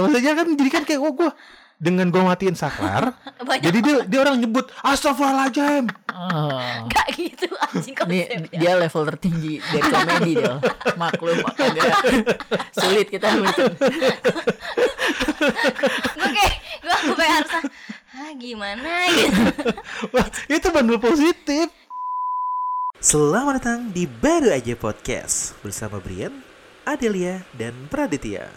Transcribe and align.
maksudnya 0.00 0.32
kan 0.34 0.46
jadi 0.52 0.70
kan 0.70 0.82
kayak 0.82 1.00
oh 1.00 1.12
gue 1.12 1.30
dengan 1.80 2.12
gue 2.12 2.20
matiin 2.20 2.52
saklar 2.52 3.16
Banyak 3.48 3.64
jadi 3.64 3.78
dia 3.80 3.96
dia 4.04 4.18
orang 4.20 4.36
nyebut 4.36 4.68
astagfirullahaladzim 4.80 5.88
Oh. 6.10 6.84
Gak 6.86 7.16
gitu 7.16 7.48
anjing 7.48 7.96
Ini 7.96 7.96
konsepnya. 7.96 8.58
dia 8.60 8.72
level 8.76 9.02
tertinggi 9.08 9.54
dari 9.64 9.88
komedi 9.88 10.32
dia. 10.36 10.54
Maklum 10.94 11.40
agak 11.48 11.96
sulit 12.76 13.08
kita. 13.08 13.40
Gue 13.40 13.48
kayak 16.28 16.54
gue 16.84 17.14
kayak 17.16 17.32
harus 17.40 17.52
ah 18.12 18.30
gimana 18.36 18.92
gitu. 19.16 19.42
Wah, 20.12 20.28
itu 20.46 20.66
bandul 20.68 21.00
positif 21.00 21.72
Selamat 23.00 23.64
datang 23.64 23.80
di 23.88 24.04
Baru 24.04 24.52
Aja 24.52 24.76
Podcast 24.76 25.56
bersama 25.64 26.04
Brian, 26.04 26.44
Adelia, 26.84 27.40
dan 27.56 27.72
Praditya. 27.88 28.52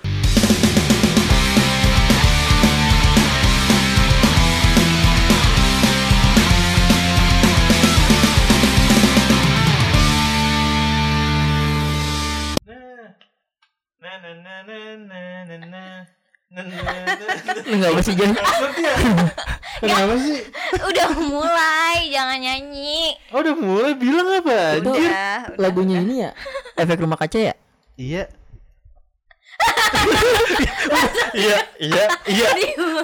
Enggak 17.65 17.89
apa 17.89 18.01
sih 18.01 18.13
Jan? 18.13 18.31
Kenapa 19.79 20.13
sih? 20.17 20.39
Udah 20.79 21.07
mulai 21.17 21.97
jangan 22.07 22.37
nyanyi. 22.37 23.17
Oh 23.33 23.41
udah 23.41 23.55
mulai 23.55 23.93
bilang 23.95 24.27
apa? 24.31 24.77
Itu 24.77 24.91
Anjir. 24.91 25.09
Udah. 25.09 25.37
lagunya 25.57 25.97
ini 25.99 26.15
ya 26.21 26.31
efek 26.75 27.01
rumah 27.01 27.17
kaca 27.17 27.39
ya? 27.41 27.53
Iya. 27.95 28.29
iya, 31.33 31.57
iya, 31.79 32.05
iya. 32.27 32.47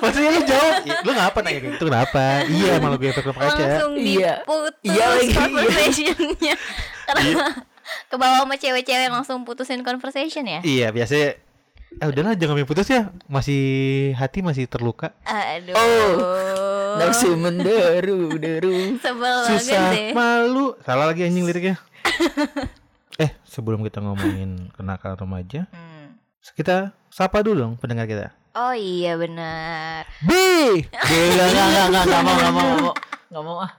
Maksudnya 0.01 0.29
lu 0.29 0.41
jawab, 0.43 0.73
"I- 0.83 0.99
lu 0.99 1.11
ngapa 1.13 1.39
nanya 1.39 1.59
gitu 1.63 1.83
kenapa? 1.83 2.44
Iya, 2.44 2.71
malah 2.77 2.97
gue 2.97 3.07
efek 3.07 3.23
rumah 3.23 3.41
kaca. 3.47 3.63
Langsung 3.63 3.94
Iya. 3.95 4.33
diputus 4.41 4.75
Iya 4.83 5.05
lagi. 5.07 5.29
conversationnya. 5.31 6.55
Karena 7.07 7.45
ke 8.07 8.15
bawah 8.15 8.45
sama 8.45 8.55
cewek-cewek 8.55 9.09
langsung 9.09 9.43
putusin 9.45 9.81
conversation 9.85 10.45
ya. 10.45 10.59
Iya, 10.61 10.89
biasanya 10.89 11.39
Ah 11.97 12.05
udahlah 12.05 12.37
jangan 12.37 12.61
putus 12.69 12.85
ya. 12.85 13.09
Masih 13.25 13.61
hati 14.13 14.45
masih 14.45 14.69
terluka. 14.69 15.09
Aduh. 15.25 15.73
Oh. 15.73 17.01
Nafsu 17.01 17.33
menderu 17.33 18.37
deru. 18.37 18.93
Sebel 19.01 19.17
banget 19.17 19.57
Susah 19.65 19.83
deh. 19.89 20.13
malu. 20.13 20.77
Salah 20.85 21.09
lagi 21.09 21.25
anjing 21.25 21.49
liriknya. 21.49 21.81
eh, 23.23 23.33
sebelum 23.41 23.81
kita 23.81 24.05
ngomongin 24.05 24.69
kenakalan 24.77 25.17
remaja, 25.17 25.65
Hmm. 25.73 26.13
kita 26.53 26.93
sapa 27.09 27.41
dulu 27.41 27.57
dong 27.57 27.73
pendengar 27.81 28.05
kita. 28.05 28.37
Oh 28.53 28.71
iya 28.77 29.17
benar. 29.17 30.05
B. 30.23 30.31
Enggak 30.93 31.47
enggak 31.49 31.67
enggak 31.67 31.85
enggak 31.89 32.03
enggak 32.05 32.21
mau 32.21 32.33
enggak 32.37 32.53
mau 32.53 32.63
enggak 32.63 32.77
mau. 32.85 32.93
Enggak 33.29 33.43
mau 33.43 33.57
ah. 33.65 33.71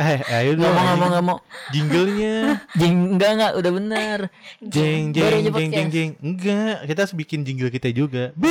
Eh, 0.00 0.16
ayo 0.32 0.56
Enggak 0.56 0.72
dong. 0.72 0.96
mau 0.96 1.06
enggak 1.06 1.24
mau. 1.24 1.38
Jinglenya. 1.68 2.34
Jing 2.72 2.96
enggak 3.14 3.30
enggak 3.30 3.52
udah 3.54 3.72
bener. 3.74 4.18
Jeng 4.58 5.12
jeng 5.12 5.44
jeng 5.46 5.70
jeng 5.70 5.88
jeng. 5.88 6.10
Enggak, 6.18 6.88
kita 6.88 6.98
harus 7.04 7.12
bikin 7.14 7.44
jingle 7.44 7.68
kita 7.68 7.92
juga. 7.92 8.32
B. 8.32 8.44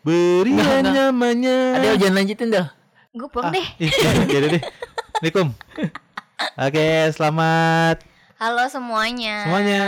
Beri 0.00 0.52
Enggak, 0.52 0.84
enggak. 0.84 1.08
namanya. 1.08 1.56
Ada 1.74 1.96
jangan 1.96 2.14
lanjutin 2.14 2.48
dah. 2.50 2.66
Gue 3.10 3.28
pulang 3.28 3.48
deh. 3.48 3.64
Ih, 3.78 3.88
ya 3.88 4.10
udah 4.36 4.50
deh. 4.50 4.62
Assalamualaikum. 5.16 5.48
Oke, 6.56 6.86
selamat 7.10 7.96
Halo 8.36 8.64
semuanya. 8.68 9.36
semuanya. 9.42 9.82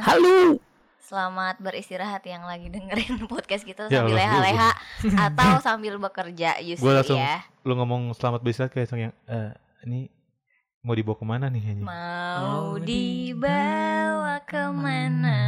Halo. 0.00 0.56
Selamat 1.02 1.60
beristirahat 1.60 2.24
yang 2.24 2.40
lagi 2.42 2.72
dengerin 2.72 3.20
podcast 3.28 3.68
kita 3.68 3.84
Ya 3.86 4.00
sambil 4.00 4.16
leha-leha 4.16 4.70
atau 5.28 5.60
sambil 5.60 6.00
bekerja 6.00 6.56
justru 6.64 6.88
Gue 6.88 6.94
langsung 6.94 7.20
ya. 7.20 7.44
lu 7.60 7.76
ngomong 7.76 8.16
selamat 8.16 8.40
beristirahat 8.40 8.72
kayak 8.72 8.88
yang 8.90 9.12
eh 9.28 9.52
ini 9.84 10.08
mau 10.82 10.98
dibawa 10.98 11.14
ke 11.14 11.26
mana 11.26 11.46
nih 11.46 11.62
anjing? 11.62 11.86
Mau 11.86 12.74
dibawa 12.82 14.42
ke 14.42 14.62
mana 14.74 15.38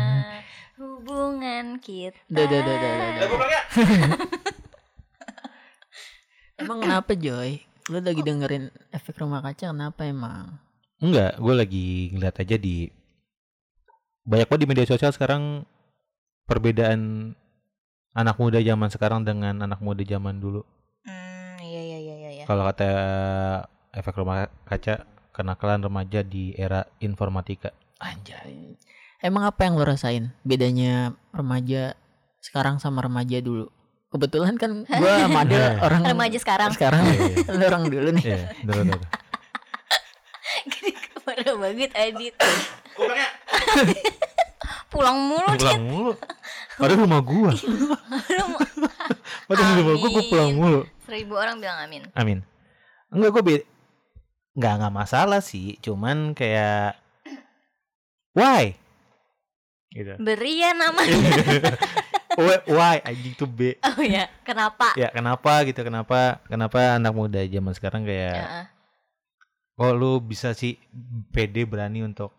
hubungan 0.78 1.82
kita? 1.82 2.14
Udah 2.30 2.44
udah 2.46 2.58
udah 2.62 2.74
udah. 2.78 2.94
udah, 2.94 3.26
udah. 3.34 3.48
ya. 3.50 3.62
Emang 6.62 6.78
kenapa 6.86 7.18
Joy? 7.18 7.66
Lu 7.90 7.98
lagi 7.98 8.22
dengerin 8.22 8.70
efek 8.94 9.18
rumah 9.18 9.42
kaca 9.42 9.74
kenapa 9.74 10.06
emang? 10.06 10.54
Enggak, 11.02 11.36
gue 11.36 11.54
lagi 11.58 11.86
ngeliat 12.14 12.38
aja 12.38 12.56
di 12.56 12.88
banyak 14.24 14.46
banget 14.48 14.62
di 14.64 14.68
media 14.70 14.86
sosial 14.88 15.12
sekarang 15.12 15.66
perbedaan 16.46 17.34
anak 18.14 18.38
muda 18.38 18.62
zaman 18.62 18.88
sekarang 18.88 19.26
dengan 19.26 19.66
anak 19.66 19.82
muda 19.82 20.06
zaman 20.06 20.38
dulu. 20.38 20.62
Hmm, 21.02 21.58
iya 21.60 21.82
iya 21.82 21.98
iya. 21.98 22.14
iya. 22.38 22.44
Kalau 22.46 22.62
kata 22.70 22.90
efek 23.92 24.14
rumah 24.14 24.46
kaca 24.64 25.13
kenakalan 25.34 25.82
remaja 25.82 26.22
di 26.22 26.54
era 26.54 26.86
informatika. 26.98 27.74
Anjay. 27.98 28.78
Emang 29.18 29.42
apa 29.42 29.64
yang 29.64 29.74
lo 29.74 29.82
rasain 29.82 30.30
bedanya 30.40 31.12
remaja 31.30 31.94
sekarang 32.38 32.78
sama 32.78 33.00
remaja 33.00 33.40
dulu? 33.40 33.68
Kebetulan 34.08 34.54
kan 34.54 34.84
gua 34.84 35.10
sama 35.20 35.42
Adel 35.42 35.80
orang 35.80 36.00
Remaja 36.06 36.38
sekarang. 36.38 36.70
sekarang 36.70 37.02
Iya, 37.02 37.18
iya. 37.34 37.50
lu 37.50 37.62
orang 37.64 37.82
dulu 37.84 38.08
nih. 38.14 38.24
Iya, 38.24 38.38
bener, 38.62 38.82
bener. 38.86 39.00
Parah 41.24 41.54
banget 41.56 41.90
Adit. 41.94 42.34
Pulang 44.86 45.18
mulu 45.18 45.50
Pulang 45.50 45.82
mulu. 45.82 46.12
Padahal 46.74 46.98
rumah 47.00 47.20
gua. 47.20 47.50
Lu 47.56 47.84
mau- 47.90 48.00
Padahal 49.44 49.72
rumah 49.76 49.94
gua, 49.96 50.08
gua 50.08 50.22
pulang 50.24 50.48
Amin. 50.48 50.60
mulu. 50.60 50.80
Seribu 51.04 51.32
orang 51.34 51.56
bilang 51.58 51.78
amin. 51.80 52.02
Amin. 52.12 52.38
Enggak 53.08 53.30
gue 53.30 53.42
be 53.42 53.54
nggak 54.54 54.72
nggak 54.78 54.94
masalah 54.94 55.38
sih, 55.38 55.76
cuman 55.78 56.32
kayak 56.32 56.94
why? 58.32 58.74
Gitu. 59.90 60.14
Berian 60.18 60.74
namanya. 60.74 61.14
Why- 62.34 62.66
why 62.66 62.96
anjing 63.06 63.38
tuh 63.38 63.46
B. 63.46 63.78
Oh 63.78 64.02
ya, 64.02 64.26
kenapa? 64.42 64.90
Ya 64.98 65.06
kenapa 65.14 65.62
gitu? 65.62 65.86
Kenapa 65.86 66.42
kenapa 66.50 66.98
anak 66.98 67.14
muda 67.14 67.38
zaman 67.46 67.70
sekarang 67.70 68.02
kayak 68.02 68.34
Heeh. 68.34 68.66
kok 69.78 69.94
lu 69.94 70.18
bisa 70.18 70.50
sih 70.50 70.74
pede 71.30 71.62
berani 71.62 72.02
untuk 72.02 72.34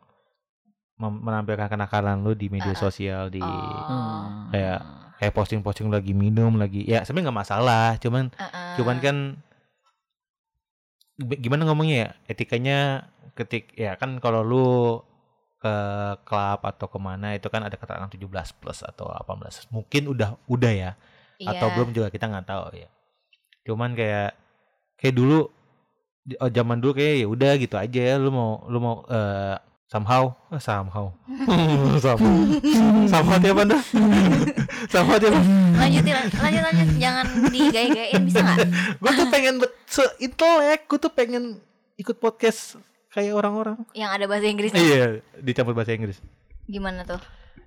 menampilkan 0.99 1.71
kenakalan 1.71 2.19
lu 2.27 2.35
di 2.35 2.51
media 2.51 2.75
Uh-uh. 2.75 2.83
sosial 2.83 3.31
di 3.31 3.39
Oh. 3.39 4.51
Kayak 4.51 4.79
kayak 5.15 5.31
posting-posting 5.31 5.87
lagi 5.87 6.11
minum 6.11 6.59
lagi. 6.59 6.83
Ya 6.83 7.07
sebenarnya 7.07 7.31
nggak 7.31 7.39
masalah, 7.47 7.87
cuman 7.95 8.35
Heeh. 8.35 8.75
cuman 8.75 8.97
kan 8.99 9.15
gimana 11.17 11.63
ngomongnya 11.63 11.95
ya? 11.95 12.09
Etikanya 12.27 12.77
ketik 13.35 13.75
ya 13.75 13.95
kan 13.95 14.19
kalau 14.19 14.41
lu 14.41 14.67
ke 15.57 15.75
klub 16.23 16.61
atau 16.61 16.87
ke 16.87 16.99
mana 17.01 17.33
itu 17.33 17.47
kan 17.49 17.63
ada 17.63 17.73
keterangan 17.73 18.07
17 18.07 18.21
plus 18.59 18.79
atau 18.81 19.09
18 19.09 19.71
mungkin 19.71 20.03
udah 20.11 20.37
udah 20.45 20.71
ya? 20.71 20.91
Atau 21.41 21.67
Iya. 21.67 21.73
belum 21.75 21.89
juga 21.91 22.07
kita 22.09 22.27
nggak 22.27 22.47
tahu 22.47 22.63
ya. 22.75 22.87
Cuman 23.65 23.91
kayak 23.91 24.35
kayak 24.95 25.15
dulu 25.15 25.49
oh, 26.37 26.49
zaman 26.49 26.79
dulu 26.79 26.95
kayak 26.95 27.23
ya 27.23 27.27
udah 27.27 27.51
gitu 27.59 27.75
aja 27.75 28.01
ya 28.01 28.15
lu 28.15 28.31
mau 28.31 28.63
lu 28.69 28.77
mau 28.79 28.95
eh, 29.09 29.55
somehow 29.85 30.31
eh, 30.51 30.61
somehow. 30.61 31.11
Somehow. 32.03 32.35
Somehow 33.05 33.37
tiap 33.37 33.57
anda 33.59 33.77
somehow 34.93 35.17
tiap 35.17 35.33
Lanjutin, 35.75 36.15
lanjut, 36.39 36.61
lanjut. 36.63 36.87
Jangan 36.95 37.25
digaya-gayain 37.51 38.21
bisa 38.23 38.39
nggak? 38.39 38.57
gue 39.03 39.11
tuh 39.11 39.27
pengen 39.27 39.55
bet- 39.59 39.75
se-intelek 39.95 40.85
gue 40.85 41.00
tuh 41.00 41.07
pengen 41.09 41.56
ikut 41.95 42.17
podcast 42.17 42.75
kayak 43.09 43.31
orang-orang 43.31 43.79
Yang 43.91 44.11
ada 44.11 44.25
bahasa 44.28 44.45
Inggris. 44.45 44.72
iya 44.75 45.23
dicampur 45.39 45.72
bahasa 45.72 45.91
Inggris 45.91 46.19
Gimana 46.66 47.01
tuh? 47.01 47.22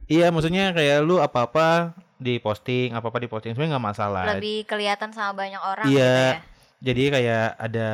iya 0.05 0.29
maksudnya 0.29 0.71
kayak 0.71 1.01
lu 1.01 1.17
apa-apa 1.19 1.97
di 2.15 2.37
posting 2.37 2.93
apa-apa 2.93 3.19
di 3.19 3.29
posting 3.29 3.53
sebenarnya 3.53 3.73
nggak 3.75 3.89
masalah 3.89 4.25
Lebih 4.35 4.67
kelihatan 4.67 5.09
sama 5.11 5.33
banyak 5.39 5.57
orang 5.59 5.87
Iya. 5.87 5.97
gitu 5.97 6.21
ya. 6.29 6.41
jadi 6.79 7.03
kayak 7.11 7.47
ada 7.59 7.89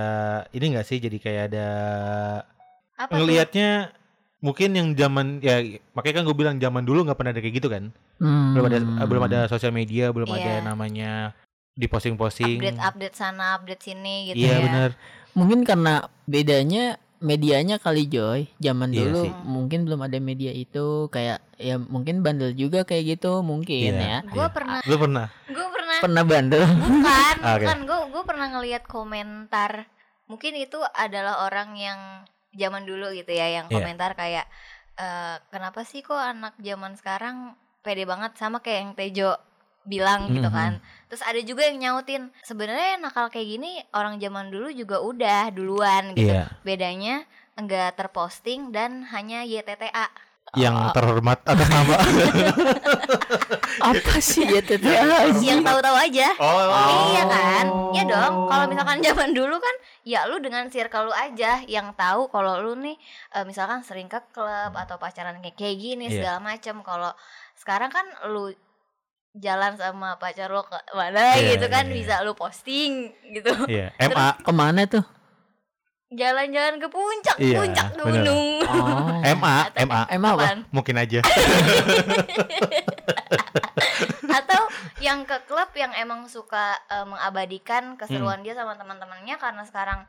ini 0.51 0.65
enggak 0.67 0.87
sih 0.87 0.99
jadi 0.99 1.17
kayak 1.17 1.43
ada 1.49 1.69
Apa 2.97 3.11
ngelihatnya 3.13 3.95
mungkin 4.39 4.71
yang 4.73 4.89
zaman 4.93 5.41
ya 5.41 5.63
makanya 5.93 6.21
kan 6.21 6.25
gue 6.25 6.37
bilang 6.37 6.57
zaman 6.59 6.83
dulu 6.83 7.03
nggak 7.03 7.17
pernah 7.17 7.33
ada 7.33 7.41
kayak 7.41 7.57
gitu 7.57 7.69
kan 7.69 7.95
Hmm. 8.15 8.55
belum 8.55 8.65
ada 8.65 8.79
belum 9.05 9.23
ada 9.25 9.39
sosial 9.45 9.71
media 9.71 10.07
belum 10.09 10.31
ada 10.31 10.63
Iya. 10.63 10.65
namanya 10.65 11.35
di 11.75 11.87
posting-posting 11.87 12.57
update-update 12.57 13.15
sana, 13.15 13.59
update 13.59 13.83
sini 13.85 14.31
gitu 14.31 14.39
iya 14.41 14.57
ya. 14.57 14.63
benar 14.63 14.91
Mungkin 15.35 15.67
karena 15.67 16.07
bedanya 16.25 16.95
medianya 17.19 17.83
kali 17.83 18.07
Joy. 18.07 18.47
Zaman 18.57 18.93
Iya 18.93 19.01
dulu 19.03 19.23
sih. 19.27 19.33
mungkin 19.43 19.83
belum 19.83 20.01
ada 20.01 20.19
media 20.19 20.53
itu 20.53 21.09
kayak 21.09 21.43
ya 21.57 21.75
mungkin 21.75 22.23
bandel 22.23 22.55
juga 22.55 22.85
kayak 22.85 23.19
gitu 23.19 23.43
mungkin 23.43 23.99
Iya. 23.99 23.99
ya. 23.99 24.19
Gue 24.23 24.39
Iya. 24.41 24.53
pernah, 24.53 24.79
lu 24.85 24.95
pernah 24.95 25.27
gue 25.45 25.67
pernah, 25.67 25.97
Pernah 25.99 26.23
bandel. 26.23 26.65
bukan, 26.71 27.35
Ah, 27.43 27.55
Oke. 27.57 27.65
bukan. 27.65 27.79
Gue 27.83 27.99
gue 28.13 28.23
pernah 28.23 28.47
ngelihat 28.53 28.83
komentar. 28.87 29.91
Mungkin 30.25 30.53
itu 30.55 30.79
adalah 30.95 31.43
orang 31.43 31.75
yang 31.75 31.99
zaman 32.53 32.87
dulu 32.87 33.11
gitu 33.11 33.35
ya, 33.35 33.51
yang 33.51 33.67
Iya. 33.67 33.75
komentar 33.75 34.15
kayak, 34.15 34.47
eh, 34.95 35.37
kenapa 35.51 35.83
sih 35.83 35.99
kok 35.99 36.15
anak 36.15 36.55
zaman 36.59 36.95
sekarang 36.95 37.59
pede 37.83 38.07
banget 38.07 38.39
sama 38.39 38.63
kayak 38.63 38.79
yang 38.81 38.93
Tejo 38.95 39.31
bilang 39.85 40.29
gitu 40.29 40.45
Mhm. 40.45 40.55
kan. 40.55 40.73
Terus 41.07 41.23
ada 41.23 41.41
juga 41.41 41.63
yang 41.63 41.79
nyautin 41.79 42.33
sebenarnya 42.41 42.99
nakal 42.99 43.29
kayak 43.29 43.47
gini 43.49 43.71
orang 43.91 44.17
zaman 44.17 44.49
dulu 44.49 44.69
juga 44.69 44.99
udah 44.99 45.49
duluan 45.49 46.13
gitu. 46.13 46.29
Iya. 46.29 46.49
Bedanya 46.61 47.23
enggak 47.55 47.95
terposting 47.95 48.69
dan 48.69 49.07
hanya 49.07 49.43
YTTA. 49.43 50.09
Yang 50.55 50.77
Ah. 50.77 50.93
terhormat 50.93 51.39
atas 51.43 51.69
nama. 51.69 51.95
Apa 53.91 54.17
sih 54.19 54.45
ya 54.45 54.61
TTA? 54.61 55.27
yang 55.37 55.61
tahu-tahu 55.61 55.97
aja. 55.99 56.29
Oh. 56.37 57.11
Iya 57.11 57.23
kan? 57.27 57.65
Iya 57.91 58.03
dong. 58.07 58.35
Kalau 58.47 58.65
misalkan 58.67 58.99
zaman 59.01 59.31
dulu 59.33 59.57
kan 59.57 59.75
ya 60.03 60.27
lu 60.27 60.39
dengan 60.39 60.69
circle 60.69 61.09
lu 61.09 61.15
aja 61.15 61.59
yang 61.65 61.91
tahu 61.95 62.29
kalau 62.29 62.61
lu 62.61 62.77
nih 62.77 62.97
eh, 63.33 63.45
misalkan 63.45 63.83
sering 63.83 64.07
ke 64.07 64.21
klub 64.31 64.47
atau 64.73 64.97
pacaran 64.97 65.41
kayak 65.41 65.57
kayak 65.57 65.77
gini 65.77 66.07
Iya. 66.07 66.15
segala 66.15 66.39
macam. 66.41 66.77
Kalau 66.83 67.13
sekarang 67.55 67.91
kan 67.91 68.05
lu 68.29 68.53
jalan 69.35 69.75
sama 69.75 70.15
pacar 70.17 70.47
lo 70.47 70.63
ke 70.63 70.79
mana 70.91 71.35
Iya, 71.35 71.59
gitu 71.59 71.67
kan 71.67 71.85
iya, 71.85 71.91
iya. 71.91 71.97
bisa 71.99 72.15
lu 72.23 72.33
posting 72.33 72.93
gitu. 73.31 73.51
Iya, 73.67 73.91
MA. 74.11 74.39
Ke 74.39 74.53
mana 74.53 74.87
tuh? 74.87 75.03
Jalan-jalan 76.09 76.79
ke 76.79 76.87
puncak, 76.87 77.37
Iya, 77.43 77.59
puncak 77.59 77.89
bener. 77.93 78.05
gunung. 78.23 78.63
Oh. 78.63 79.19
MA, 79.35 79.57
MA. 79.83 80.01
Emang 80.09 80.39
apa? 80.39 80.63
Mungkin 80.71 80.95
aja. 80.97 81.19
atau 84.31 84.63
yang 84.99 85.23
ke 85.23 85.37
klub 85.45 85.71
yang 85.75 85.91
emang 85.95 86.27
suka 86.27 86.75
eh, 86.89 87.03
mengabadikan 87.05 87.95
keseruan 87.95 88.41
Hmm. 88.41 88.47
dia 88.47 88.55
sama 88.55 88.75
teman-temannya 88.75 89.37
karena 89.37 89.63
sekarang 89.63 90.01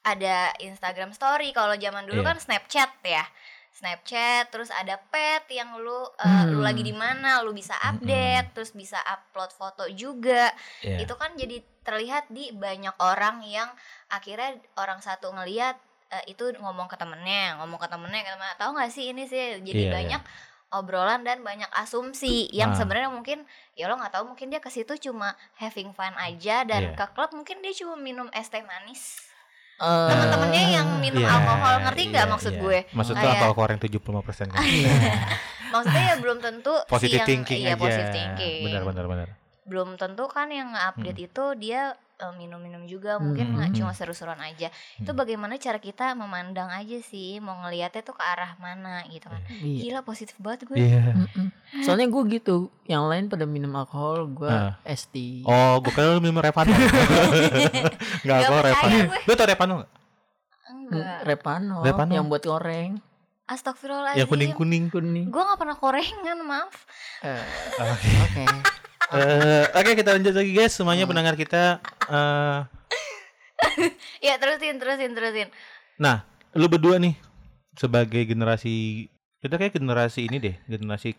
ada 0.00 0.52
Instagram 0.58 1.12
Story 1.12 1.52
kalau 1.52 1.76
zaman 1.76 2.04
dulu 2.04 2.20
Iya. 2.20 2.28
kan 2.30 2.36
Snapchat 2.36 2.90
ya 3.02 3.24
Snapchat 3.72 4.50
terus 4.50 4.68
ada 4.68 4.98
pet 5.00 5.46
yang 5.48 5.74
lu 5.76 5.88
lu 5.88 6.04
Hmm. 6.20 6.60
lagi 6.60 6.82
di 6.82 6.92
mana 6.92 7.40
lu 7.40 7.50
bisa 7.50 7.72
update 7.80 8.52
terus 8.52 8.70
bisa 8.72 8.98
upload 9.00 9.50
foto 9.50 9.86
juga 9.88 10.50
Iya. 10.80 11.00
itu 11.00 11.14
kan 11.14 11.32
jadi 11.34 11.58
terlihat 11.80 12.28
di 12.28 12.50
banyak 12.50 12.92
orang 12.98 13.40
yang 13.42 13.70
akhirnya 14.06 14.58
orang 14.74 14.98
satu 14.98 15.30
ngelihat 15.30 15.78
eh, 16.10 16.24
itu 16.28 16.42
ngomong 16.52 16.86
ke 16.86 16.96
temennya 16.96 17.54
ngomong 17.56 17.78
ke 17.78 17.86
temennya 17.86 18.20
ke 18.20 18.30
temennya 18.30 18.56
tahu 18.56 18.70
nggak 18.74 18.90
sih 18.90 19.04
ini 19.08 19.24
sih 19.24 19.38
jadi 19.60 19.70
Iya, 19.72 19.86
iya. 19.86 19.94
banyak 19.94 20.22
obrolan 20.70 21.22
dan 21.22 21.38
banyak 21.40 21.70
asumsi 21.72 22.50
yang 22.50 22.70
Ah. 22.70 22.76
sebenarnya 22.76 23.08
mungkin 23.08 23.46
ya 23.72 23.86
lo 23.86 23.94
nggak 23.94 24.12
tahu 24.12 24.26
mungkin 24.28 24.50
dia 24.50 24.58
ke 24.58 24.68
situ 24.68 24.98
cuma 25.00 25.30
having 25.54 25.90
fun 25.90 26.10
aja 26.16 26.62
dan 26.62 26.90
Iya. 26.90 26.96
ke 26.96 27.06
klub 27.10 27.30
mungkin 27.30 27.58
dia 27.58 27.70
cuma 27.72 27.94
minum 27.94 28.26
es 28.30 28.46
teh 28.46 28.60
manis 28.60 29.29
Eh, 29.80 30.08
teman-temannya 30.12 30.62
yang 30.70 30.88
minum 31.00 31.24
Iya, 31.24 31.32
alkohol 31.32 31.74
ngerti 31.82 32.02
nggak 32.06 32.24
iya, 32.24 32.32
maksud 32.36 32.52
iya. 32.52 32.60
gue 32.60 32.78
Maksud 32.92 33.14
Kayak- 33.16 33.32
tuh 33.32 33.46
alkohol 33.48 33.68
yang 33.70 33.80
75% 33.80 34.52
kan. 34.52 34.60
maksudnya 35.72 36.02
ya 36.04 36.16
belum 36.18 36.38
tentu 36.38 36.74
si 36.76 36.84
Positive 36.84 37.16
yang 37.16 37.28
thinking 37.30 37.60
iya 37.62 37.72
aja. 37.72 37.80
positive 37.80 38.10
thinking 38.10 38.60
Benar 38.66 38.82
benar 38.84 39.04
benar. 39.08 39.28
Belum 39.62 39.94
tentu 39.94 40.24
kan 40.26 40.48
yang 40.48 40.72
update 40.72 41.16
Hmm. 41.16 41.26
itu 41.26 41.44
dia 41.58 41.82
eh, 42.16 42.34
minum-minum 42.34 42.84
juga 42.84 43.16
mungkin 43.16 43.46
Hmm, 43.46 43.54
nggak 43.54 43.68
hmm, 43.70 43.78
cuma 43.78 43.90
hmm. 43.90 43.98
seru-seruan 43.98 44.36
aja 44.38 44.68
itu 44.94 45.06
Hmm. 45.06 45.16
bagaimana 45.16 45.56
cara 45.56 45.78
kita 45.78 46.12
memandang 46.12 46.68
aja 46.68 47.00
sih 47.00 47.38
mau 47.38 47.56
ngelihatnya 47.58 48.02
tuh 48.02 48.12
ke 48.12 48.22
arah 48.22 48.56
mana 48.56 49.00
gitu 49.06 49.24
kan 49.24 49.40
Iya. 49.54 49.80
gila 49.82 50.00
positif 50.02 50.36
banget 50.36 50.64
gue 50.64 50.76
Iya. 50.76 51.16
Mm-mm. 51.16 51.48
Soalnya 51.80 52.06
gue 52.06 52.22
gitu, 52.30 52.56
yang 52.84 53.06
lain 53.06 53.26
pada 53.26 53.44
minum 53.44 53.72
alkohol, 53.72 54.28
gue 54.28 54.46
Ah. 54.46 54.76
ST. 54.84 55.44
Oh, 55.44 55.78
gue 55.78 55.88
kira 55.88 56.12
lu 56.12 56.20
minum 56.20 56.38
Repano. 56.38 56.68
Enggak, 56.68 56.84
Nggak 58.26 58.38
kok 58.38 58.50
percaya 58.50 58.64
Repano. 58.66 58.96
gue. 58.98 59.18
Lu 59.22 59.32
tau 59.32 59.46
Repano 59.46 59.72
enggak? 59.72 59.90
enggak 60.68 61.18
Repano, 61.24 61.76
Repano. 61.80 62.12
yang 62.12 62.26
buat 62.26 62.42
goreng, 62.42 62.90
astagfirullahaladzim 63.46 64.18
Yang 64.18 64.28
kuning-kuning. 64.28 64.84
kuning. 64.88 65.26
gue 65.26 65.40
nggak 65.40 65.56
pernah 65.56 65.74
korengan 65.74 66.38
maaf 66.42 66.74
Eh, 67.22 67.44
Oke. 67.80 68.10
Oke. 68.20 68.44
Eh, 69.10 69.64
Oke, 69.72 69.90
kita 69.94 70.14
lanjut 70.14 70.30
lagi 70.32 70.52
guys. 70.52 70.70
Semuanya 70.70 71.02
Hmm. 71.02 71.10
pendengar 71.10 71.34
kita 71.34 71.82
eh 72.06 72.58
ya 74.24 74.34
terusin 74.36 74.76
terusin 74.76 75.12
terusin 75.12 75.48
Nah, 75.96 76.24
lu 76.52 76.64
berdua 76.66 76.96
nih 76.96 77.12
sebagai 77.74 78.24
generasi 78.24 79.06
kita 79.38 79.56
kayak 79.56 79.74
generasi 79.74 80.24
ini 80.24 80.36
deh, 80.38 80.54
generasi 80.64 81.12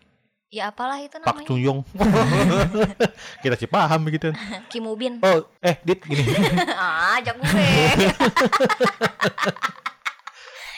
ya 0.48 0.68
apalah 0.68 0.98
itu 0.98 1.16
Pak 1.16 1.22
namanya 1.22 1.46
Chung 1.46 1.58
Yong. 1.58 1.80
kita 3.44 3.54
sih 3.56 3.66
paham 3.66 4.02
begitu. 4.02 4.32
Kim 4.70 4.84
Ubin 4.84 5.20
Oh, 5.20 5.44
eh, 5.58 5.76
Dit 5.82 6.02
gini. 6.02 6.24
ah 6.72 7.16
ajak 7.16 7.36
gue 7.36 7.48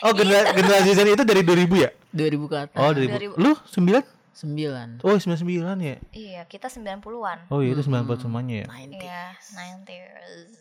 Oh, 0.01 0.11
genera- 0.11 0.53
generasi 0.53 0.91
Z 0.91 1.01
itu 1.03 1.23
dari 1.23 1.41
2000 1.41 1.81
ya? 1.81 1.89
2000 2.11 2.45
ke 2.45 2.55
atas. 2.61 2.77
Oh, 2.77 2.91
2000. 2.93 3.33
2000. 3.33 3.41
Lu 3.41 3.51
9? 3.57 4.05
9. 4.35 4.99
Oh, 5.01 5.15
99 5.15 5.47
ya. 5.79 5.95
iya 6.11 6.43
kita 6.43 6.67
90-an 6.67 7.47
Oh, 7.47 7.63
iya 7.63 7.71
itu 7.71 7.81
Hmm. 7.81 8.03
90 8.03 8.19
semuanya 8.19 8.55
ya. 8.61 8.67
90. 8.67 8.99
iya 8.99 9.23
90s 9.39 10.51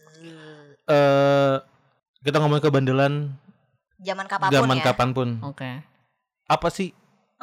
Eh 0.86 1.54
kita 2.24 2.36
ngomong 2.40 2.62
kebandelan 2.62 3.34
zaman 4.00 4.24
kapan 4.24 4.48
pun 4.48 4.54
zaman 4.54 4.76
ya 4.78 4.84
kapan 4.86 5.08
pun. 5.10 5.28
Oke. 5.42 5.70
Apa 6.46 6.68
sih 6.70 6.94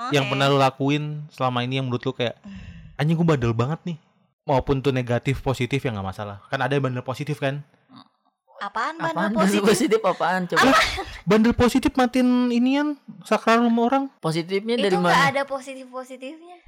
yang 0.09 0.25
Oke. 0.25 0.31
pernah 0.33 0.47
lu 0.47 0.57
lakuin 0.57 1.03
selama 1.29 1.61
ini 1.61 1.77
yang 1.77 1.85
menurut 1.85 2.01
lu 2.01 2.13
kayak 2.13 2.39
anjing 2.99 3.13
gue 3.13 3.27
bandel 3.27 3.53
banget 3.53 3.83
nih. 3.85 3.97
Maupun 4.41 4.81
tuh 4.81 4.89
negatif 4.89 5.43
positif 5.43 5.83
ya 5.83 5.91
nggak 5.91 6.07
masalah. 6.07 6.41
Kan 6.47 6.63
ada 6.63 6.71
yang 6.71 6.81
bandel 6.81 7.03
positif 7.03 7.37
kan. 7.37 7.61
Apaan 8.61 8.93
bandel 8.95 9.17
Apaan 9.17 9.31
positif 9.35 9.61
positif? 9.65 9.99
apaan? 9.99 10.41
Coba 10.45 10.69
Bandel 11.23 11.53
positif 11.53 11.91
matiin 11.91 12.29
inian 12.47 12.93
sakral 13.21 13.61
rumah 13.61 13.83
orang. 13.87 14.03
positifnya 14.17 14.75
itu 14.75 14.83
dari 14.83 14.95
nggak 14.95 15.09
mana? 15.11 15.29
ada 15.29 15.41
positif 15.43 15.85
positifnya 15.87 16.61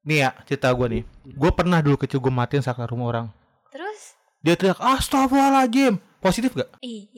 Nih 0.00 0.22
ya 0.22 0.32
cerita 0.42 0.70
gue 0.70 0.86
nih. 0.88 1.02
Gue 1.28 1.50
pernah 1.50 1.78
dulu 1.78 1.98
kecil 1.98 2.18
gue 2.18 2.30
matiin 2.30 2.60
sakral 2.60 2.86
rumah 2.86 3.06
orang. 3.08 3.26
terus 3.68 4.14
Dia 4.38 4.54
teriak 4.54 4.78
astagfirullahaladzim. 4.78 5.98
Positif 6.18 6.52
gak? 6.52 6.68
ih 6.80 7.08